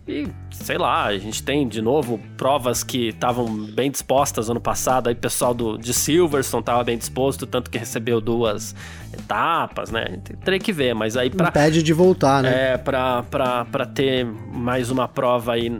[0.09, 5.09] E sei lá, a gente tem de novo provas que estavam bem dispostas ano passado.
[5.09, 8.75] Aí o pessoal do, de Silverstone estava bem disposto, tanto que recebeu duas
[9.13, 10.19] etapas, né?
[10.43, 12.73] Teria que ver, mas aí para Impede de voltar, né?
[12.73, 15.71] É, pra ter mais uma prova aí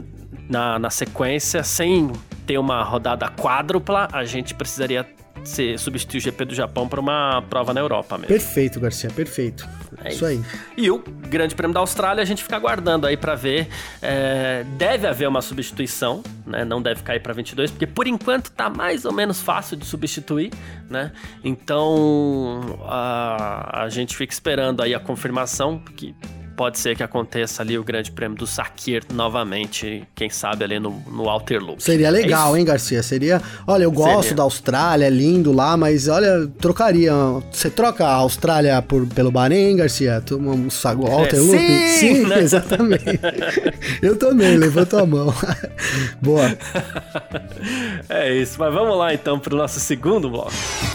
[0.49, 2.11] na, na sequência, sem
[2.45, 5.05] ter uma rodada quádrupla, a gente precisaria
[5.43, 8.27] se substituir o GP do Japão para uma prova na Europa mesmo.
[8.27, 9.67] Perfeito, Garcia, perfeito.
[10.03, 10.41] É isso aí.
[10.77, 13.67] E o Grande Prêmio da Austrália a gente fica aguardando aí para ver.
[14.01, 16.63] É, deve haver uma substituição, né?
[16.63, 20.51] Não deve cair para 22, porque por enquanto tá mais ou menos fácil de substituir,
[20.89, 21.11] né?
[21.43, 26.15] Então a, a gente fica esperando aí a confirmação que
[26.59, 30.89] pode ser que aconteça ali o grande prêmio do Sakir novamente, quem sabe ali no,
[31.07, 31.81] no Walter Loop.
[31.81, 33.01] Seria legal, é hein, Garcia?
[33.01, 33.41] Seria.
[33.65, 34.35] Olha, eu gosto Seria.
[34.35, 37.13] da Austrália, é lindo lá, mas olha, trocaria.
[37.49, 40.19] Você troca a Austrália por, pelo Bahrein, Garcia?
[40.19, 41.57] Toma um sago é, Walter é, Loop?
[41.57, 42.39] Sim, sim né?
[42.41, 43.05] exatamente.
[44.01, 45.33] eu também, levanto a mão.
[46.21, 46.57] Boa.
[48.09, 50.51] É isso, mas vamos lá então pro nosso segundo bloco.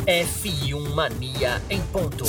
[0.06, 2.26] F1 Mania em ponto.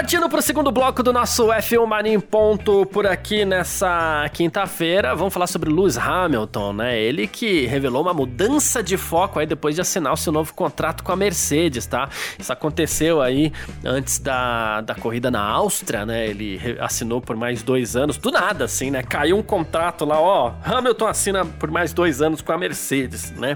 [0.00, 5.14] Partindo para o segundo bloco do nosso F1 Mania em ponto por aqui nessa quinta-feira,
[5.14, 6.98] vamos falar sobre Lewis Hamilton, né?
[6.98, 11.04] Ele que revelou uma mudança de foco aí depois de assinar o seu novo contrato
[11.04, 12.08] com a Mercedes, tá?
[12.38, 13.52] Isso aconteceu aí
[13.84, 16.28] antes da, da corrida na Áustria, né?
[16.28, 19.02] Ele assinou por mais dois anos, do nada, assim, né?
[19.02, 23.54] Caiu um contrato lá, ó, Hamilton assina por mais dois anos com a Mercedes, né?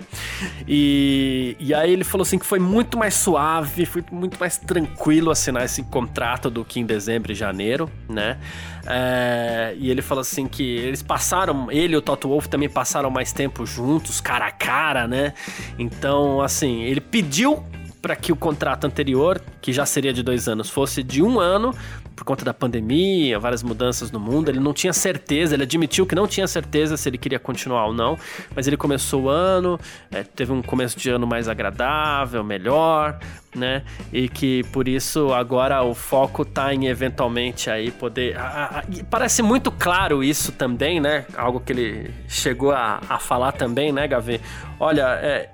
[0.69, 5.31] E, e aí ele falou assim que foi muito mais suave, foi muito mais tranquilo
[5.31, 8.39] assinar esse contrato do que em dezembro e janeiro, né?
[8.87, 13.11] É, e ele falou assim que eles passaram, ele e o Toto Wolff também passaram
[13.11, 15.35] mais tempo juntos, cara a cara, né?
[15.79, 17.65] Então, assim, ele pediu
[18.05, 21.75] para que o contrato anterior, que já seria de dois anos, fosse de um ano,
[22.15, 24.49] por conta da pandemia, várias mudanças no mundo.
[24.49, 27.93] Ele não tinha certeza, ele admitiu que não tinha certeza se ele queria continuar ou
[27.93, 28.17] não,
[28.55, 29.79] mas ele começou o ano,
[30.11, 33.19] é, teve um começo de ano mais agradável, melhor,
[33.55, 33.83] né?
[34.13, 38.37] E que por isso agora o foco tá em eventualmente aí poder.
[38.37, 41.27] A, a, parece muito claro isso também, né?
[41.37, 44.41] Algo que ele chegou a, a falar também, né, Gavi?
[44.79, 45.51] Olha, é,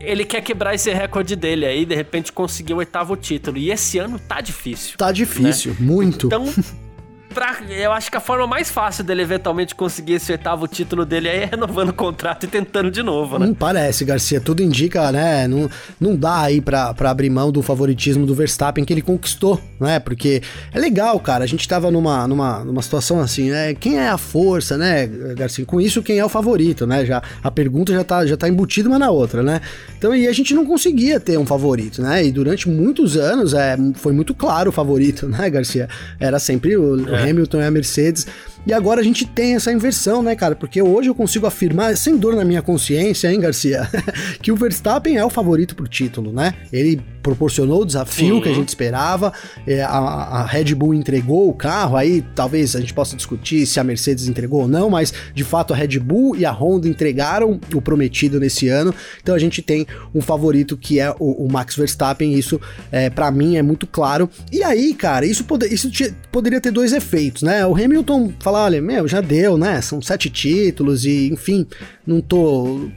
[0.00, 3.58] ele quer quebrar esse recorde dele aí, de repente conseguir o oitavo título.
[3.58, 4.96] E esse ano tá difícil.
[4.96, 5.76] Tá difícil, né?
[5.80, 6.26] muito.
[6.26, 6.46] Então,
[7.32, 11.28] pra, eu acho que a forma mais fácil dele eventualmente conseguir esse oitavo título dele
[11.28, 13.46] é renovando o contrato e tentando de novo, né?
[13.46, 14.40] Não parece, Garcia.
[14.40, 15.46] Tudo indica, né?
[15.46, 19.60] Não, não dá aí pra, pra abrir mão do favoritismo do Verstappen que ele conquistou,
[19.78, 19.98] né?
[19.98, 21.44] Porque é legal, cara.
[21.44, 23.74] A gente tava numa, numa, numa situação assim, né?
[23.74, 25.64] Quem é a força, né, Garcia?
[25.64, 27.04] Com isso, quem é o favorito, né?
[27.04, 29.60] Já, a pergunta já tá, já tá embutida uma na outra, né?
[29.96, 32.24] Então, e a gente não conseguia ter um favorito, né?
[32.24, 35.88] E durante muitos anos é, foi muito claro o favorito, né, Garcia?
[36.18, 37.19] Era sempre o, é.
[37.28, 38.26] Hamilton e a Mercedes.
[38.66, 40.54] E agora a gente tem essa inversão, né, cara?
[40.54, 43.88] Porque hoje eu consigo afirmar, sem dor na minha consciência, hein, Garcia,
[44.42, 46.54] que o Verstappen é o favorito pro título, né?
[46.72, 48.40] Ele proporcionou o desafio Sim.
[48.42, 49.32] que a gente esperava,
[49.66, 53.78] é, a, a, Red Bull entregou o carro, aí talvez a gente possa discutir se
[53.78, 57.60] a Mercedes entregou ou não, mas de fato a Red Bull e a Honda entregaram
[57.74, 61.76] o prometido nesse ano, então a gente tem um favorito que é o, o Max
[61.76, 64.28] Verstappen, isso é, para mim é muito claro.
[64.50, 65.90] E aí, cara, isso, pode, isso
[66.32, 67.66] poderia ter dois efeitos, né?
[67.66, 69.80] O Hamilton falar, olha, meu, já deu, né?
[69.80, 71.66] São sete títulos e, enfim,
[72.06, 72.88] não tô.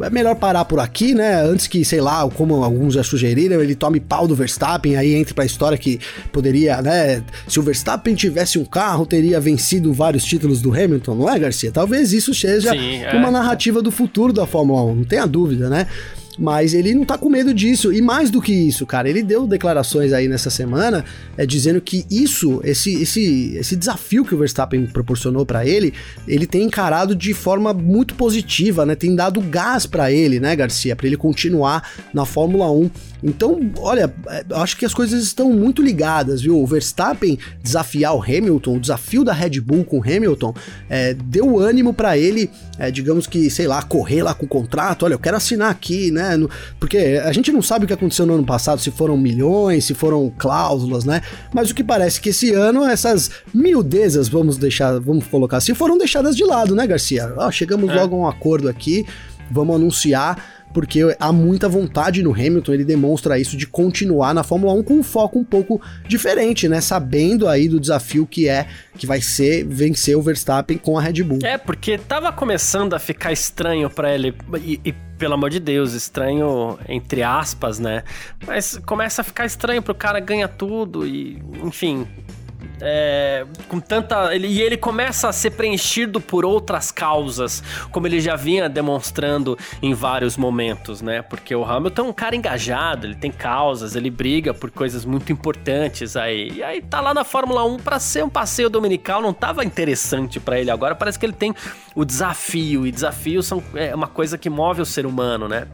[0.00, 1.42] É melhor parar por aqui, né?
[1.42, 5.34] Antes que, sei lá, como alguns já sugeriram, ele tome pau do Verstappen, aí entre
[5.34, 6.00] pra história que
[6.32, 7.22] poderia, né?
[7.46, 11.70] Se o Verstappen tivesse um carro, teria vencido vários títulos do Hamilton, não é, Garcia?
[11.70, 13.14] Talvez isso seja Sim, é.
[13.14, 15.86] uma narrativa do futuro da Fórmula 1, não tenha dúvida, né?
[16.38, 17.92] Mas ele não tá com medo disso.
[17.92, 21.04] E mais do que isso, cara, ele deu declarações aí nessa semana
[21.36, 25.92] é, dizendo que isso, esse, esse, esse desafio que o Verstappen proporcionou para ele,
[26.26, 28.94] ele tem encarado de forma muito positiva, né?
[28.94, 32.90] Tem dado gás para ele, né, Garcia, para ele continuar na Fórmula 1.
[33.22, 36.60] Então, olha, é, acho que as coisas estão muito ligadas, viu?
[36.60, 40.54] O Verstappen desafiar o Hamilton, o desafio da Red Bull com o Hamilton,
[40.88, 45.04] é, deu ânimo para ele, é, digamos que, sei lá, correr lá com o contrato.
[45.04, 46.32] Olha, eu quero assinar aqui, né?
[46.80, 49.94] Porque a gente não sabe o que aconteceu no ano passado, se foram milhões, se
[49.94, 51.22] foram cláusulas, né?
[51.54, 55.96] Mas o que parece que esse ano essas miudezas, vamos deixar, vamos colocar assim, foram
[55.96, 57.32] deixadas de lado, né, Garcia?
[57.36, 57.94] Ó, chegamos é.
[57.94, 59.06] logo a um acordo aqui,
[59.50, 64.72] vamos anunciar porque há muita vontade no Hamilton, ele demonstra isso de continuar na Fórmula
[64.74, 66.80] 1 com um foco um pouco diferente, né?
[66.80, 71.22] Sabendo aí do desafio que é, que vai ser vencer o Verstappen com a Red
[71.22, 71.38] Bull.
[71.42, 75.92] É, porque tava começando a ficar estranho para ele e, e pelo amor de Deus,
[75.92, 78.02] estranho entre aspas, né?
[78.46, 82.06] Mas começa a ficar estranho pro cara ganha tudo e, enfim,
[82.82, 84.34] é, com tanta.
[84.34, 89.56] Ele, e ele começa a ser preenchido por outras causas, como ele já vinha demonstrando
[89.80, 91.22] em vários momentos, né?
[91.22, 95.32] Porque o Hamilton é um cara engajado, ele tem causas, ele briga por coisas muito
[95.32, 96.50] importantes aí.
[96.56, 100.40] E aí tá lá na Fórmula 1 para ser um passeio dominical, não tava interessante
[100.40, 100.96] para ele agora.
[100.96, 101.54] Parece que ele tem
[101.94, 105.68] o desafio, e desafios são é uma coisa que move o ser humano, né?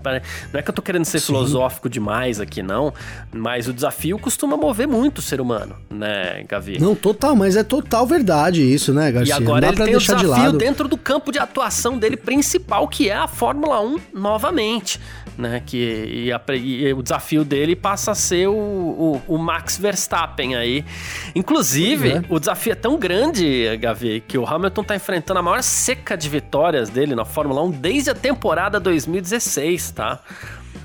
[0.52, 1.26] Não é que eu tô querendo ser Sim.
[1.26, 2.92] filosófico demais aqui, não,
[3.32, 6.78] mas o desafio costuma mover muito o ser humano, né, Gavi?
[6.78, 9.34] Não, total, mas é total verdade isso, né, Garcia?
[9.34, 13.08] E agora ele tem o desafio de dentro do campo de atuação dele principal, que
[13.08, 15.00] é a Fórmula 1 novamente,
[15.36, 15.62] né?
[15.64, 20.56] Que, e, a, e o desafio dele passa a ser o, o, o Max Verstappen
[20.56, 20.84] aí.
[21.34, 22.22] Inclusive, é.
[22.28, 26.28] o desafio é tão grande, Gavi, que o Hamilton tá enfrentando a maior seca de
[26.28, 30.20] vitórias dele na Fórmula 1 desde a temporada 2016, tá?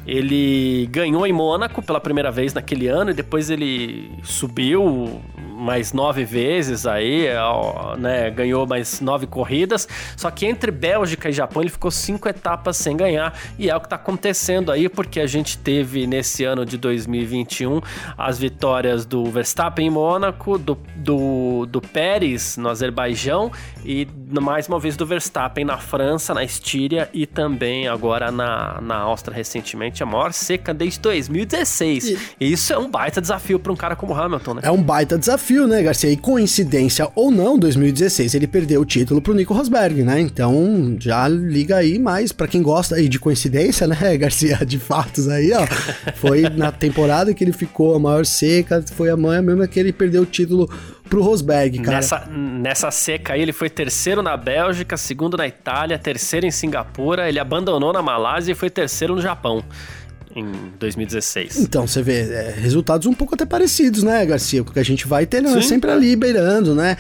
[0.06, 6.26] Ele ganhou em Mônaco pela primeira vez naquele ano e depois ele subiu mais nove
[6.26, 7.28] vezes aí,
[7.98, 8.30] né?
[8.32, 9.88] Ganhou mais nove corridas.
[10.18, 13.34] Só que entre Bélgica e Japão ele ficou cinco etapas sem ganhar.
[13.58, 17.82] E é o que está acontecendo aí, porque a gente teve nesse ano de 2021
[18.18, 23.52] as vitórias do Verstappen em Mônaco, do, do, do Pérez no Azerbaijão
[23.86, 24.08] e
[24.42, 29.36] mais uma vez do Verstappen na França, na Estíria e também agora na, na Áustria
[29.36, 32.06] recentemente, a maior seca desde 2016.
[32.40, 32.52] E...
[32.54, 34.62] Isso é um baita desafio para um cara como Hamilton, né?
[34.64, 36.10] É um baita desafio, né, Garcia?
[36.10, 40.20] E coincidência ou não, 2016 ele perdeu o título pro Nico Rosberg, né?
[40.20, 44.60] Então já liga aí mais para quem gosta aí de coincidência, né, Garcia?
[44.66, 45.66] De fatos aí, ó.
[46.16, 49.92] Foi na temporada que ele ficou a maior seca, foi a manhã mesmo que ele
[49.92, 50.70] perdeu o título
[51.14, 51.98] pro Rosberg, cara.
[51.98, 57.30] Nessa, nessa seca aí, ele foi terceiro na Bélgica, segundo na Itália, terceiro em Singapura,
[57.30, 59.64] ele abandonou na Malásia e foi terceiro no Japão
[60.36, 61.58] em 2016.
[61.60, 64.64] Então, você vê, é, resultados um pouco até parecidos, né, Garcia?
[64.64, 66.98] Porque a gente vai ter né, sempre ali beirando, né?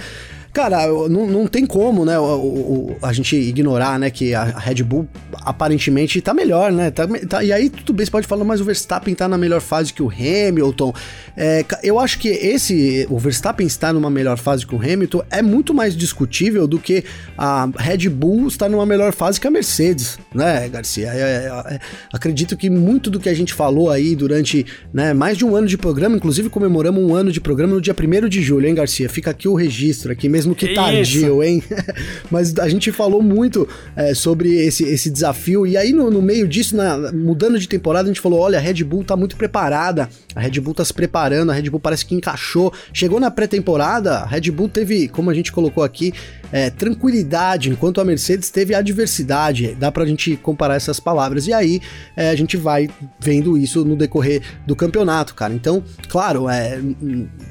[0.53, 4.83] Cara, não, não tem como, né, o, o, a gente ignorar, né, que a Red
[4.83, 5.07] Bull
[5.41, 6.91] aparentemente tá melhor, né?
[6.91, 9.61] Tá, tá, e aí tudo bem, você pode falar, mas o Verstappen tá na melhor
[9.61, 10.93] fase que o Hamilton.
[11.35, 15.41] É, eu acho que esse, o Verstappen está numa melhor fase que o Hamilton é
[15.41, 17.03] muito mais discutível do que
[17.35, 21.07] a Red Bull estar numa melhor fase que a Mercedes, né, Garcia?
[21.07, 21.79] É, é, é
[22.13, 25.65] acredito que muito do que a gente falou aí durante né, mais de um ano
[25.65, 29.09] de programa, inclusive comemoramos um ano de programa no dia 1 de julho, hein, Garcia?
[29.09, 31.43] Fica aqui o registro, aqui mesmo mesmo que, que tardio, isso?
[31.43, 31.63] hein?
[32.29, 36.47] Mas a gente falou muito é, sobre esse, esse desafio, e aí no, no meio
[36.47, 40.09] disso, na, mudando de temporada, a gente falou: olha, a Red Bull tá muito preparada,
[40.35, 42.73] a Red Bull tá se preparando, a Red Bull parece que encaixou.
[42.91, 46.13] Chegou na pré-temporada, a Red Bull teve, como a gente colocou aqui,
[46.51, 49.75] é, tranquilidade, enquanto a Mercedes teve adversidade.
[49.79, 51.47] Dá pra gente comparar essas palavras.
[51.47, 51.81] E aí
[52.15, 55.53] é, a gente vai vendo isso no decorrer do campeonato, cara.
[55.53, 56.79] Então, claro, é,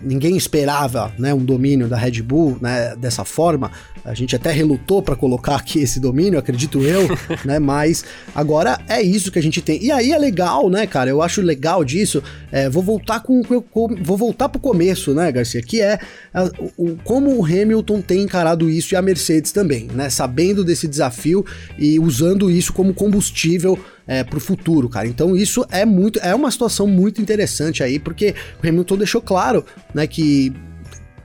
[0.03, 3.71] ninguém esperava né, um domínio da Red Bull né, dessa forma.
[4.05, 7.09] A gente até relutou para colocar aqui esse domínio, acredito eu,
[7.45, 7.59] né?
[7.59, 9.83] Mas agora é isso que a gente tem.
[9.83, 11.11] E aí é legal, né, cara?
[11.11, 12.23] Eu acho legal disso.
[12.51, 15.62] É, vou voltar com, com, vou voltar pro começo, né, Garcia?
[15.62, 15.99] Que é
[16.35, 20.11] a, o, como o Hamilton tem encarado isso e a Mercedes também, né?
[20.11, 21.45] Sabendo desse desafio
[21.79, 25.07] e usando isso como combustível é, pro futuro, cara.
[25.07, 29.64] Então isso é muito, é uma situação muito interessante aí, porque o Hamilton deixou claro,
[29.95, 30.53] né, que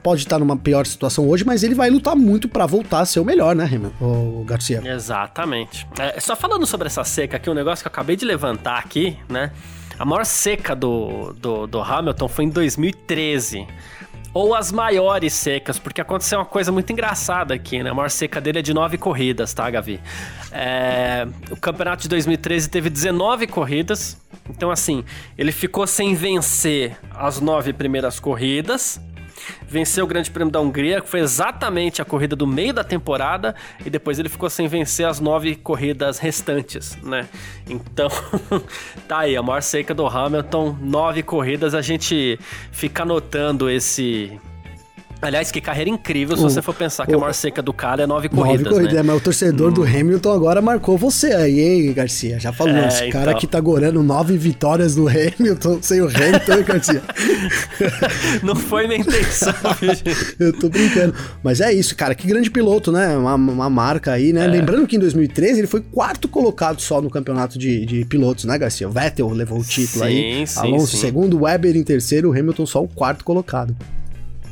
[0.08, 3.20] pode estar numa pior situação hoje, mas ele vai lutar muito para voltar a ser
[3.20, 3.68] o melhor, né,
[4.00, 4.80] o Garcia?
[4.82, 5.86] Exatamente.
[5.98, 9.18] É, só falando sobre essa seca aqui, um negócio que eu acabei de levantar aqui,
[9.28, 9.52] né?
[9.98, 13.66] A maior seca do, do, do Hamilton foi em 2013
[14.32, 17.90] ou as maiores secas, porque aconteceu uma coisa muito engraçada aqui, né?
[17.90, 20.00] A maior seca dele é de nove corridas, tá, Gavi?
[20.52, 21.26] É...
[21.50, 24.16] O campeonato de 2013 teve 19 corridas,
[24.48, 25.04] então assim,
[25.36, 29.00] ele ficou sem vencer as nove primeiras corridas,
[29.66, 33.54] venceu o Grande Prêmio da Hungria, que foi exatamente a corrida do meio da temporada,
[33.84, 37.28] e depois ele ficou sem vencer as nove corridas restantes, né?
[37.68, 38.08] Então,
[39.06, 42.38] tá aí, a maior seca do Hamilton, nove corridas, a gente
[42.72, 44.38] fica anotando esse
[45.20, 47.72] Aliás, que carreira incrível se o, você for pensar que o, a maior seca do
[47.72, 48.62] cara é nove corridas.
[48.62, 49.00] Nove corridas, né?
[49.00, 49.74] é, mas o torcedor hum.
[49.74, 52.38] do Hamilton agora marcou você aí, hein, Garcia?
[52.38, 53.20] Já falou, é, esse então...
[53.20, 57.02] cara que tá gorando nove vitórias do Hamilton sem o Hamilton, hein, Garcia?
[58.44, 59.52] Não foi minha intenção,
[60.38, 61.14] Eu tô brincando.
[61.42, 63.16] Mas é isso, cara, que grande piloto, né?
[63.16, 64.44] Uma, uma marca aí, né?
[64.44, 64.46] É.
[64.46, 68.56] Lembrando que em 2013 ele foi quarto colocado só no campeonato de, de pilotos, né,
[68.56, 68.88] Garcia?
[68.88, 70.46] O Vettel levou o título sim, aí.
[70.46, 71.00] Sim, Alonso sim.
[71.00, 73.74] segundo, Weber em terceiro, o Hamilton só o quarto colocado.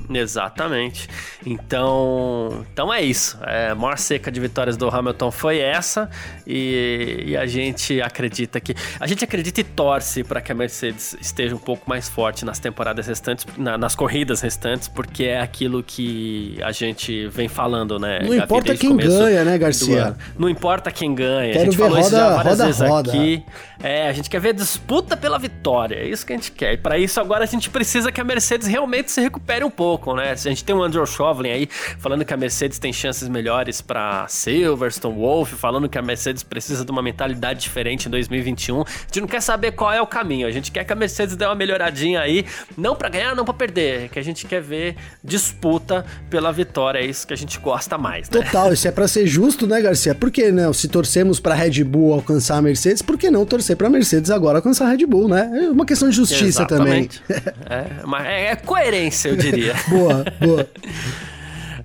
[0.08, 1.08] Exatamente.
[1.44, 3.38] Então, então é isso.
[3.44, 6.08] É, a maior seca de vitórias do Hamilton foi essa
[6.46, 11.16] e, e a gente acredita que a gente acredita e torce para que a Mercedes
[11.20, 15.82] esteja um pouco mais forte nas temporadas restantes, na, nas corridas restantes, porque é aquilo
[15.82, 18.20] que a gente vem falando, né?
[18.22, 20.16] Não importa quem ganha, né, Garcia?
[20.38, 21.52] Não importa quem ganha.
[21.52, 23.10] Quero a gente ver falou roda, isso já várias roda, vezes roda.
[23.10, 23.44] aqui.
[23.82, 25.96] É, a gente quer ver disputa pela vitória.
[25.96, 26.74] É isso que a gente quer.
[26.74, 29.95] E para isso agora a gente precisa que a Mercedes realmente se recupere um pouco
[29.96, 30.30] colocam, né?
[30.30, 34.26] A gente tem o Andrew Chauvelin aí falando que a Mercedes tem chances melhores para
[34.28, 38.82] Silverstone, Wolf, falando que a Mercedes precisa de uma mentalidade diferente em 2021.
[38.82, 41.36] A gente não quer saber qual é o caminho, a gente quer que a Mercedes
[41.36, 42.44] dê uma melhoradinha aí,
[42.76, 47.04] não para ganhar, não para perder, que a gente quer ver disputa pela vitória, é
[47.04, 48.42] isso que a gente gosta mais, né?
[48.42, 50.14] Total, isso é para ser justo, né, Garcia?
[50.14, 53.88] Porque, né, se torcemos para Red Bull alcançar a Mercedes, por que não torcer para
[53.88, 55.50] Mercedes agora alcançar a Red Bull, né?
[55.64, 57.22] É uma questão de justiça Exatamente.
[57.26, 58.26] também.
[58.26, 59.74] é, é coerência, eu diria.
[59.88, 60.68] boa, boa.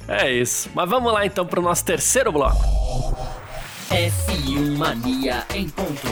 [0.08, 0.70] É isso.
[0.74, 2.62] Mas vamos lá então pro nosso terceiro bloco.
[3.90, 6.08] F1 Mania em ponto.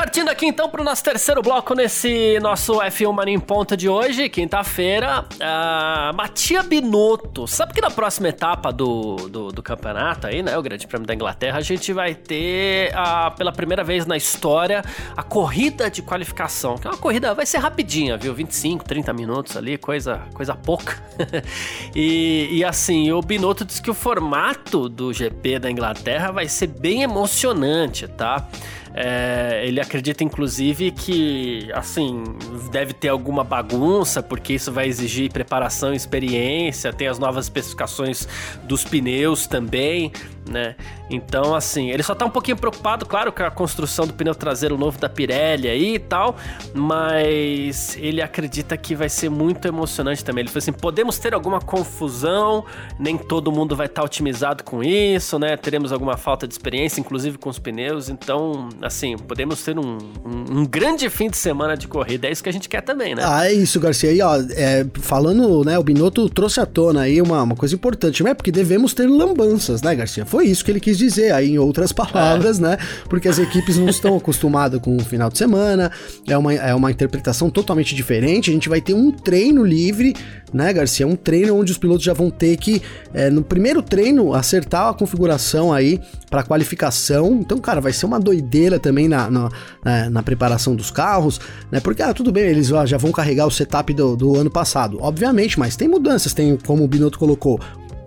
[0.00, 3.86] Partindo aqui então para o nosso terceiro bloco nesse nosso F1 Mania em Ponta de
[3.86, 7.46] hoje, quinta-feira, uh, Matia Binotto.
[7.46, 11.12] Sabe que na próxima etapa do, do, do, campeonato aí, né, o Grande Prêmio da
[11.12, 14.82] Inglaterra, a gente vai ter uh, pela primeira vez na história
[15.14, 18.32] a corrida de qualificação, que é uma corrida, vai ser rapidinha, viu?
[18.32, 20.96] 25, 30 minutos ali, coisa, coisa pouca.
[21.94, 26.68] e, e assim, o Binotto disse que o formato do GP da Inglaterra vai ser
[26.68, 28.48] bem emocionante, tá?
[28.94, 32.24] É, ele acredita, inclusive, que, assim,
[32.70, 36.92] deve ter alguma bagunça, porque isso vai exigir preparação e experiência.
[36.92, 38.26] Tem as novas especificações
[38.64, 40.12] dos pneus também
[40.50, 40.74] né?
[41.08, 44.76] Então, assim, ele só tá um pouquinho preocupado, claro, com a construção do pneu traseiro
[44.76, 46.36] novo da Pirelli aí e tal,
[46.74, 50.42] mas ele acredita que vai ser muito emocionante também.
[50.42, 52.64] Ele falou assim: podemos ter alguma confusão,
[52.98, 55.56] nem todo mundo vai estar tá otimizado com isso, né?
[55.56, 60.60] Teremos alguma falta de experiência, inclusive com os pneus, então, assim, podemos ter um, um,
[60.60, 62.28] um grande fim de semana de corrida.
[62.28, 63.22] É isso que a gente quer também, né?
[63.24, 64.12] Ah, é isso, Garcia.
[64.12, 68.22] E, ó, é, falando, né, o Binotto trouxe à tona aí uma, uma coisa importante,
[68.22, 68.34] né?
[68.34, 70.24] Porque devemos ter lambanças, né, Garcia?
[70.24, 72.62] Foi isso que ele quis dizer, aí em outras palavras, é.
[72.62, 72.78] né?
[73.08, 75.90] Porque as equipes não estão acostumadas com o final de semana,
[76.26, 78.50] é uma, é uma interpretação totalmente diferente.
[78.50, 80.14] A gente vai ter um treino livre,
[80.52, 81.06] né, Garcia?
[81.06, 84.94] Um treino onde os pilotos já vão ter que, é, no primeiro treino, acertar a
[84.94, 87.38] configuração aí para qualificação.
[87.40, 89.50] Então, cara, vai ser uma doideira também na, na,
[89.84, 91.40] na, na preparação dos carros,
[91.70, 91.80] né?
[91.80, 95.58] Porque, ah, tudo bem, eles já vão carregar o setup do, do ano passado, obviamente,
[95.58, 97.60] mas tem mudanças, tem, como o Binotto colocou,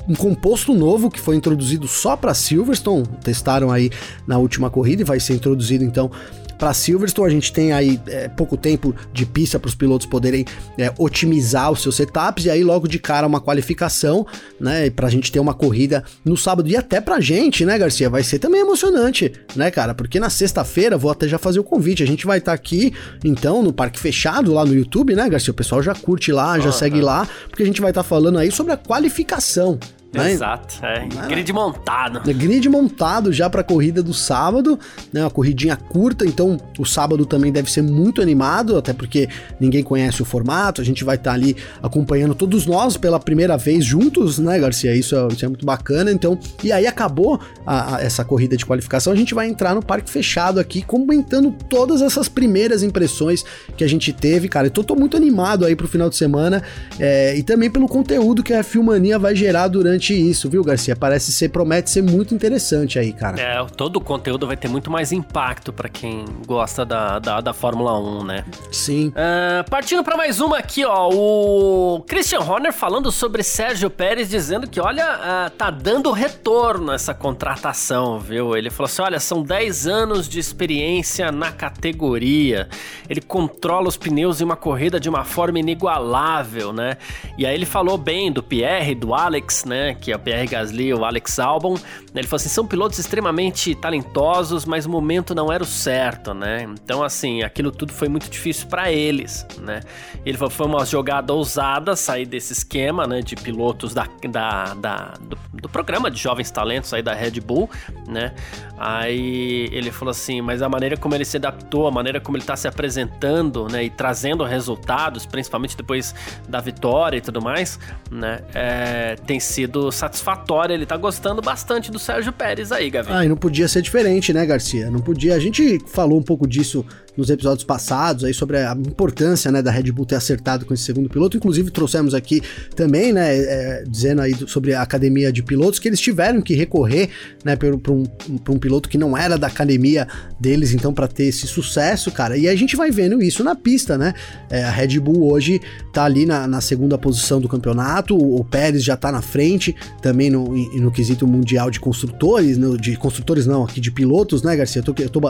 [0.08, 3.90] um composto novo que foi introduzido só para Silverstone, testaram aí
[4.28, 6.12] na última corrida e vai ser introduzido então
[6.58, 7.28] para Silverstone.
[7.28, 10.46] A gente tem aí é, pouco tempo de pista para os pilotos poderem
[10.78, 14.26] é, otimizar os seus setups e aí logo de cara uma qualificação,
[14.60, 14.90] né?
[14.90, 18.10] Para a gente ter uma corrida no sábado e até para a gente, né, Garcia?
[18.10, 19.94] Vai ser também emocionante, né, cara?
[19.94, 22.04] Porque na sexta-feira vou até já fazer o convite.
[22.04, 22.94] A gente vai estar tá aqui
[23.24, 25.52] então no Parque Fechado lá no YouTube, né, Garcia?
[25.52, 26.72] O pessoal já curte lá, já uhum.
[26.72, 29.80] segue lá, porque a gente vai estar tá falando aí sobre a qualificação
[30.14, 30.32] né?
[30.32, 31.00] Exato, é.
[31.00, 31.28] Né?
[31.28, 32.30] Grid montado.
[32.30, 34.80] É, grid montado já para a corrida do sábado,
[35.12, 35.22] né?
[35.24, 39.28] Uma corridinha curta, então o sábado também deve ser muito animado, até porque
[39.60, 43.58] ninguém conhece o formato, a gente vai estar tá ali acompanhando todos nós pela primeira
[43.58, 44.96] vez juntos, né, Garcia?
[44.96, 46.38] Isso é, isso é muito bacana, então.
[46.64, 50.10] E aí acabou a, a, essa corrida de qualificação, a gente vai entrar no parque
[50.10, 53.44] fechado aqui, comentando todas essas primeiras impressões
[53.76, 54.68] que a gente teve, cara.
[54.68, 56.62] Então tô muito animado aí pro final de semana
[57.00, 60.96] é, e também pelo conteúdo que a Filmania vai gerar durante isso, viu, Garcia?
[60.96, 63.40] Parece ser, promete ser muito interessante aí, cara.
[63.40, 67.54] É, todo o conteúdo vai ter muito mais impacto para quem gosta da, da, da,
[67.54, 68.46] Fórmula 1, né?
[68.72, 69.10] Sim.
[69.10, 71.10] Uh, partindo para mais uma aqui, ó.
[71.14, 77.14] O Christian Horner falando sobre Sérgio Pérez, dizendo que, olha, uh, tá dando retorno essa
[77.14, 78.58] contratação, viu?
[78.58, 82.68] Ele falou assim: olha, são 10 anos de experiência na categoria.
[83.08, 86.98] Ele controla os pneus em uma corrida de uma forma inigualável, né?
[87.38, 89.93] E aí ele falou bem do Pierre, do Alex, né?
[89.94, 91.76] Que é o Pierre Gasly e o Alex Albon.
[92.14, 96.64] Ele falou assim: são pilotos extremamente talentosos, mas o momento não era o certo, né?
[96.64, 99.82] Então, assim, aquilo tudo foi muito difícil para eles, né?
[100.26, 103.22] Ele falou: foi uma jogada ousada sair desse esquema, né?
[103.22, 107.70] De pilotos da, da, da do, do, programa de jovens talentos aí da Red Bull,
[108.08, 108.34] né?
[108.78, 112.46] Aí ele falou assim: mas a maneira como ele se adaptou, a maneira como ele
[112.46, 113.86] tá se apresentando, né?
[113.86, 116.14] E trazendo resultados, principalmente depois
[116.48, 117.80] da vitória e tudo mais,
[118.12, 118.42] né?
[118.54, 120.74] É, tem sido satisfatória.
[120.74, 123.12] Ele tá gostando bastante do Sérgio Pérez aí, Gavi.
[123.12, 124.90] Ah, e não podia ser diferente, né, Garcia?
[124.90, 125.36] Não podia.
[125.36, 126.86] A gente falou um pouco disso
[127.18, 130.84] nos episódios passados aí sobre a importância, né, da Red Bull ter acertado com esse
[130.84, 131.38] segundo piloto.
[131.38, 132.42] Inclusive trouxemos aqui
[132.76, 137.10] também, né, é, dizendo aí sobre a academia de pilotos que eles tiveram que recorrer,
[137.44, 138.04] né, para um,
[138.50, 140.08] um piloto que não era da academia
[140.40, 142.38] deles, então para ter esse sucesso, cara.
[142.38, 144.14] E a gente vai vendo isso na pista, né?
[144.50, 145.60] É, a Red Bull hoje
[145.94, 149.76] tá ali na, na segunda posição do campeonato, o, o Pérez já tá na frente
[150.02, 154.56] também no, no quesito mundial de construtores, no, de construtores não, aqui de pilotos, né,
[154.56, 154.82] Garcia?
[154.82, 155.22] Eu, tô, eu, tô,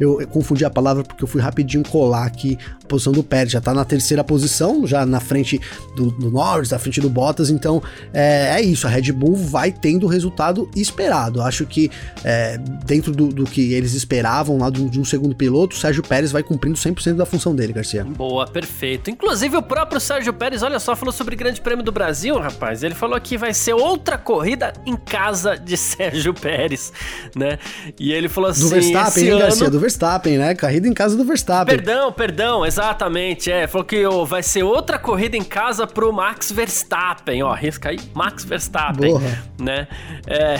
[0.00, 3.52] eu, eu confundi a palavra porque eu fui rapidinho colar aqui a posição do Pérez,
[3.52, 5.60] já tá na terceira posição, já na frente
[5.96, 9.72] do, do Norris, na frente do Bottas, então é, é, isso, a Red Bull vai
[9.72, 11.40] tendo o resultado esperado.
[11.40, 11.90] Acho que
[12.22, 16.02] é, dentro do, do, que eles esperavam lá de, de um segundo piloto, o Sérgio
[16.02, 18.04] Pérez vai cumprindo 100% da função dele, Garcia.
[18.04, 19.10] Boa, perfeito.
[19.10, 22.82] Inclusive o próprio Sérgio Pérez, olha só, falou sobre o Grande Prêmio do Brasil, rapaz.
[22.82, 26.92] Ele falou que vai ser outra corrida em casa de Sérgio Pérez,
[27.34, 27.58] né?
[27.98, 29.40] E ele falou assim: do Verstappen, hein, ano...
[29.40, 29.70] Garcia?
[29.70, 30.54] Do Verstappen, né?
[30.54, 31.76] Corrida em casa do do Verstappen.
[31.76, 33.50] Perdão, perdão, exatamente.
[33.50, 37.42] É, falou que oh, vai ser outra corrida em casa pro Max Verstappen.
[37.42, 39.14] Ó, risca aí, Max Verstappen.
[39.58, 39.86] Né?
[40.26, 40.56] É...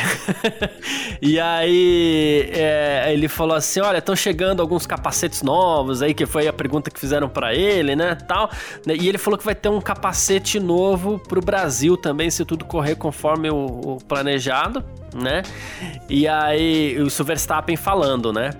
[1.20, 6.46] e aí é, ele falou assim: olha, estão chegando alguns capacetes novos aí, que foi
[6.46, 8.14] a pergunta que fizeram para ele, né?
[8.14, 8.50] Tal.
[8.86, 12.94] E ele falou que vai ter um capacete novo pro Brasil também, se tudo correr
[12.94, 14.84] conforme o, o planejado
[15.14, 15.42] né?
[16.08, 18.50] E aí, o Verstappen falando, né?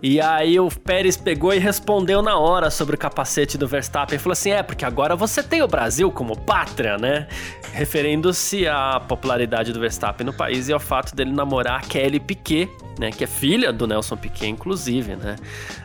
[0.00, 4.18] E aí o Pérez pegou e respondeu na hora sobre o capacete do Verstappen.
[4.18, 7.26] Falou assim: é, porque agora você tem o Brasil como pátria, né?
[7.72, 12.70] Referindo-se à popularidade do Verstappen no país e ao fato dele namorar a Kelly Piquet,
[12.98, 13.10] né?
[13.10, 15.36] Que é filha do Nelson Piquet, inclusive, né?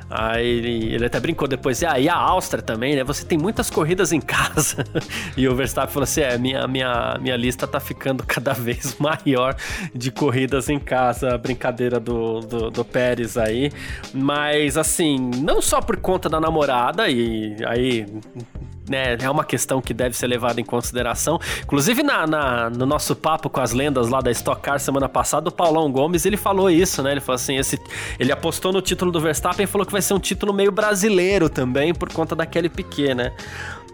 [0.09, 3.03] Aí ele, ele até brincou depois, ah, e a Áustria também, né?
[3.03, 4.83] Você tem muitas corridas em casa.
[5.35, 9.55] e o Verstappen falou assim: é, minha, minha, minha lista tá ficando cada vez maior
[9.93, 11.37] de corridas em casa.
[11.37, 13.71] Brincadeira do, do, do Pérez aí.
[14.13, 18.05] Mas assim, não só por conta da namorada, e aí
[18.89, 21.39] né, é uma questão que deve ser levada em consideração.
[21.63, 25.49] Inclusive, na, na, no nosso papo com as lendas lá da Stock Car semana passada,
[25.49, 27.11] o Paulão Gomes, ele falou isso, né?
[27.11, 27.79] Ele falou assim, esse,
[28.19, 31.49] ele apostou no título do Verstappen e falou que vai ser um título meio brasileiro
[31.49, 33.33] também, por conta daquele Piquet, né?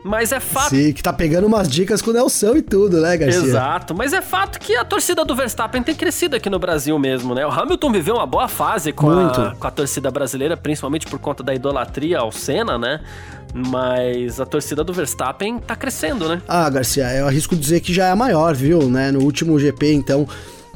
[0.03, 0.69] Mas é fato.
[0.69, 3.41] Sim, que tá pegando umas dicas com o Nelson e tudo, né, Garcia?
[3.41, 7.33] Exato, mas é fato que a torcida do Verstappen tem crescido aqui no Brasil mesmo,
[7.33, 7.45] né?
[7.45, 11.41] O Hamilton viveu uma boa fase com, a, com a torcida brasileira, principalmente por conta
[11.41, 12.99] da idolatria ao Senna, né?
[13.53, 16.41] Mas a torcida do Verstappen tá crescendo, né?
[16.47, 18.89] Ah, Garcia, eu arrisco dizer que já é a maior, viu?
[18.89, 19.11] Né?
[19.11, 20.27] No último GP, então,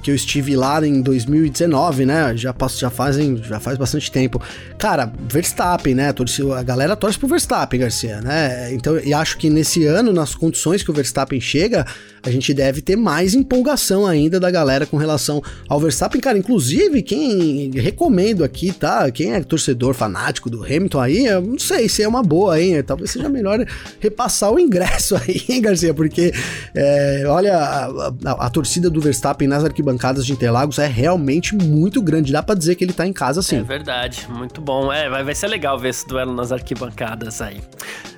[0.01, 2.35] que eu estive lá em 2019, né?
[2.37, 4.41] Já, passo, já, fazem, já faz bastante tempo.
[4.77, 6.13] Cara, Verstappen, né?
[6.57, 8.73] A galera torce pro Verstappen, Garcia, né?
[8.73, 11.85] Então, e acho que nesse ano, nas condições que o Verstappen chega,
[12.27, 16.19] a gente deve ter mais empolgação ainda da galera com relação ao Verstappen.
[16.19, 19.09] Cara, inclusive, quem recomendo aqui, tá?
[19.09, 22.83] Quem é torcedor fanático do Hamilton aí, eu não sei se é uma boa, hein?
[22.83, 23.65] Talvez seja melhor
[23.99, 25.93] repassar o ingresso aí, hein, Garcia?
[25.93, 26.33] Porque,
[26.75, 32.01] é, olha, a, a, a, torcida do Verstappen nas arquibancadas de Interlagos é realmente muito
[32.01, 32.31] grande.
[32.31, 33.57] Dá pra dizer que ele tá em casa sim.
[33.57, 34.91] É verdade, muito bom.
[34.91, 37.61] É, vai, vai ser legal ver esse duelo nas arquibancadas aí.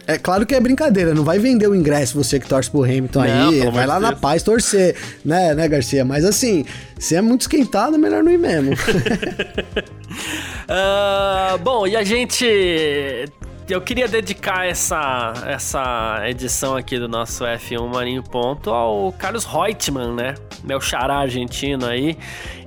[0.09, 3.23] É claro que é brincadeira, não vai vender o ingresso você que torce pro Hamilton
[3.23, 4.09] não, aí, vai lá Deus.
[4.09, 6.03] na paz torcer, né, né, Garcia?
[6.03, 6.65] Mas assim,
[6.97, 8.73] se é muito esquentado, melhor não ir mesmo.
[10.73, 12.43] uh, bom, e a gente
[13.69, 20.15] eu queria dedicar essa, essa edição aqui do nosso F1 Marinho Ponto ao Carlos Reutemann,
[20.15, 20.33] né?
[20.63, 22.17] Meu xará argentino aí.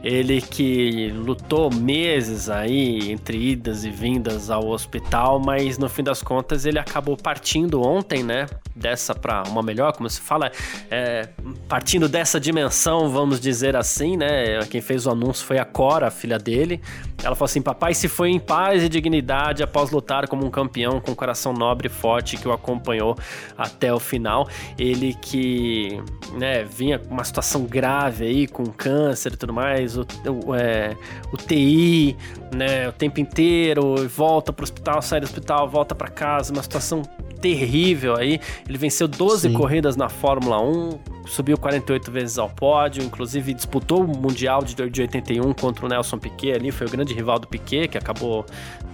[0.03, 6.23] Ele que lutou meses aí entre idas e vindas ao hospital, mas no fim das
[6.23, 8.47] contas ele acabou partindo ontem, né?
[8.75, 10.51] Dessa para uma melhor, como se fala,
[10.91, 11.29] é,
[11.69, 14.61] partindo dessa dimensão, vamos dizer assim, né?
[14.71, 16.81] Quem fez o anúncio foi a Cora, a filha dele.
[17.23, 21.01] Ela falou assim: Papai se foi em paz e dignidade após lutar como um campeão
[21.01, 23.17] com um coração nobre e forte que o acompanhou
[23.57, 24.49] até o final.
[24.79, 26.01] Ele que
[26.33, 30.07] né, vinha com uma situação grave aí, com câncer e tudo mais, o,
[30.47, 30.97] o, é,
[31.33, 32.17] o TI,
[32.55, 37.03] né, o tempo inteiro, volta pro hospital, sai do hospital, volta para casa, uma situação
[37.41, 38.41] terrível aí.
[38.69, 39.55] Ele venceu 12 Sim.
[39.55, 45.01] corridas na Fórmula 1, subiu 48 vezes ao pódio, inclusive disputou o Mundial de, de
[45.03, 48.47] 81 contra o Nelson Piquet ali, foi o grande rival do Piquet, que acabou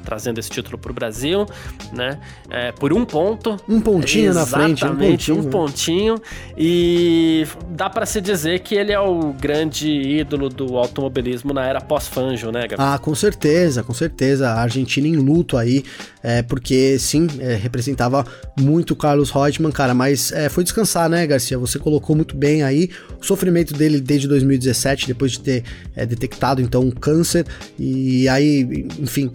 [0.09, 1.45] trazendo esse título para o Brasil,
[1.93, 2.19] né?
[2.49, 3.59] É, por um ponto.
[3.69, 4.85] Um pontinho na frente.
[4.85, 5.47] Exatamente, um pontinho.
[5.47, 6.23] um pontinho.
[6.57, 11.81] E dá para se dizer que ele é o grande ídolo do automobilismo na era
[11.81, 12.93] pós-Fanjo, né, Gabriel?
[12.93, 14.51] Ah, com certeza, com certeza.
[14.51, 15.85] A Argentina em luto aí,
[16.23, 18.27] é, porque sim, é, representava
[18.59, 21.59] muito o Carlos Reutemann, cara, mas é, foi descansar, né, Garcia?
[21.59, 25.65] Você colocou muito bem aí o sofrimento dele desde 2017, depois de ter
[25.95, 27.47] é, detectado então um câncer,
[27.79, 29.31] e aí, enfim,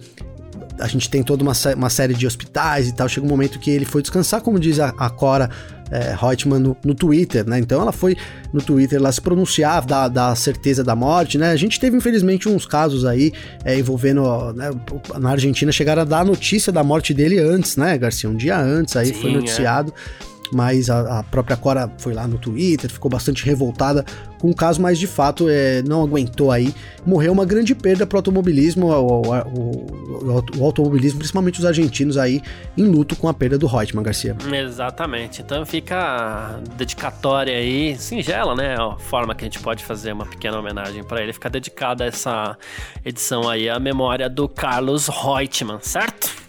[0.78, 3.08] a gente tem toda uma, uma série de hospitais e tal.
[3.08, 5.48] Chega um momento que ele foi descansar, como diz a, a Cora
[5.90, 7.58] é, Reutemann no, no, Twitter, né?
[7.58, 8.16] Então ela foi
[8.52, 11.50] no Twitter lá se pronunciar da, da certeza da morte, né?
[11.50, 13.32] A gente teve infelizmente uns casos aí
[13.64, 14.70] é, envolvendo né,
[15.18, 18.28] na Argentina chegaram a dar a notícia da morte dele antes, né, Garcia?
[18.28, 19.92] Um dia antes aí Sim, foi noticiado.
[20.30, 24.04] É mas a, a, própria Cora foi lá no Twitter, ficou bastante revoltada
[24.44, 26.74] com o caso, mas de fato é, não aguentou aí.
[27.06, 32.42] Morreu uma grande perda para o automobilismo, o, automobilismo, principalmente os argentinos aí,
[32.76, 34.36] em luto com a perda do Reutemann, Garcia.
[34.52, 38.76] Exatamente, então fica dedicatória aí, singela, né?
[38.78, 42.58] A forma que a gente pode fazer uma pequena homenagem para ele, fica dedicada essa
[43.02, 46.44] edição aí à memória do Carlos Reutemann, certo?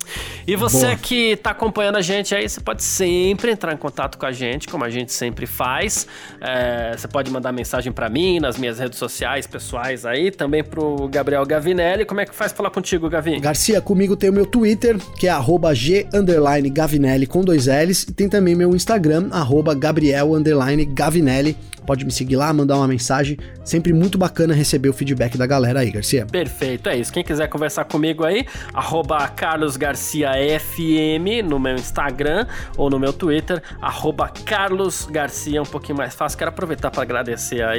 [0.47, 0.97] E você Boa.
[0.97, 4.67] que tá acompanhando a gente aí, você pode sempre entrar em contato com a gente,
[4.67, 6.07] como a gente sempre faz.
[6.39, 11.07] É, você pode mandar mensagem para mim nas minhas redes sociais pessoais aí, também pro
[11.07, 12.05] Gabriel Gavinelli.
[12.05, 13.39] Como é que faz falar contigo, Gavin?
[13.39, 15.35] Garcia, comigo tem o meu Twitter, que é
[15.73, 16.07] g
[16.71, 19.29] Gavinelli com dois L's, e tem também meu Instagram,
[19.77, 20.31] Gabriel
[20.93, 21.57] Gavinelli.
[21.85, 23.37] Pode me seguir lá, mandar uma mensagem.
[23.63, 26.25] Sempre muito bacana receber o feedback da galera aí, Garcia.
[26.25, 27.13] Perfeito, é isso.
[27.13, 34.29] Quem quiser conversar comigo aí, arroba carlosgarciafm no meu Instagram ou no meu Twitter, arroba
[34.29, 36.39] carlosgarcia, um pouquinho mais fácil.
[36.39, 37.74] Quero aproveitar para agradecer aí.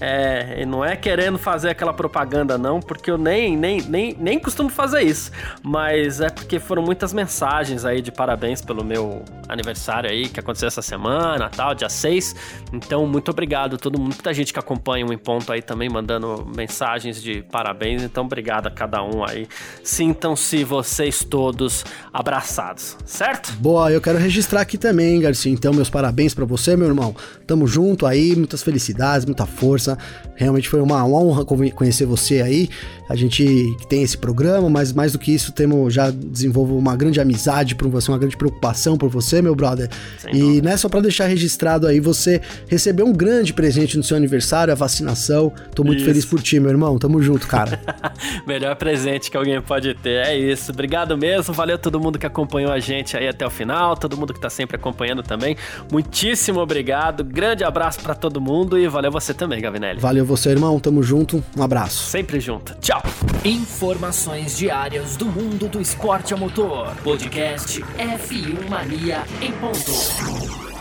[0.00, 4.68] É, não é querendo fazer aquela propaganda não, porque eu nem, nem, nem, nem costumo
[4.68, 5.30] fazer isso.
[5.62, 10.68] Mas é porque foram muitas mensagens aí de parabéns pelo meu aniversário aí, que aconteceu
[10.68, 12.34] essa semana, tal, dia 6.
[12.72, 15.62] Então, muito obrigado obrigado a todo mundo, muita gente que acompanha o Em Ponto aí
[15.62, 19.46] também mandando mensagens de parabéns, então obrigado a cada um aí.
[19.82, 23.52] Sintam-se vocês todos abraçados, certo?
[23.54, 27.14] Boa, eu quero registrar aqui também, Garcia, então meus parabéns para você, meu irmão.
[27.46, 29.96] Tamo junto aí, muitas felicidades, muita força.
[30.36, 32.68] Realmente foi uma honra conhecer você aí.
[33.08, 37.20] A gente tem esse programa, mas mais do que isso, temos já desenvolvo uma grande
[37.20, 39.90] amizade por você, uma grande preocupação por você, meu brother.
[40.18, 44.16] Sem e né, só para deixar registrado aí, você recebeu um grande presente no seu
[44.16, 45.52] aniversário, a vacinação.
[45.74, 46.06] Tô muito isso.
[46.06, 46.98] feliz por ti, meu irmão.
[46.98, 47.78] Tamo junto, cara.
[48.46, 50.72] Melhor presente que alguém pode ter, é isso.
[50.72, 54.32] Obrigado mesmo, valeu todo mundo que acompanhou a gente aí até o final, todo mundo
[54.32, 55.56] que tá sempre acompanhando também.
[55.92, 60.00] Muitíssimo obrigado, grande abraço para todo mundo e valeu você também, Gavinelli.
[60.00, 60.78] Valeu você, irmão.
[60.80, 61.42] Tamo junto.
[61.56, 62.10] Um abraço.
[62.10, 62.74] Sempre junto.
[62.80, 63.00] Tchau.
[63.44, 66.94] Informações diárias do mundo do esporte a motor.
[67.02, 70.73] Podcast F1 Mania em ponto.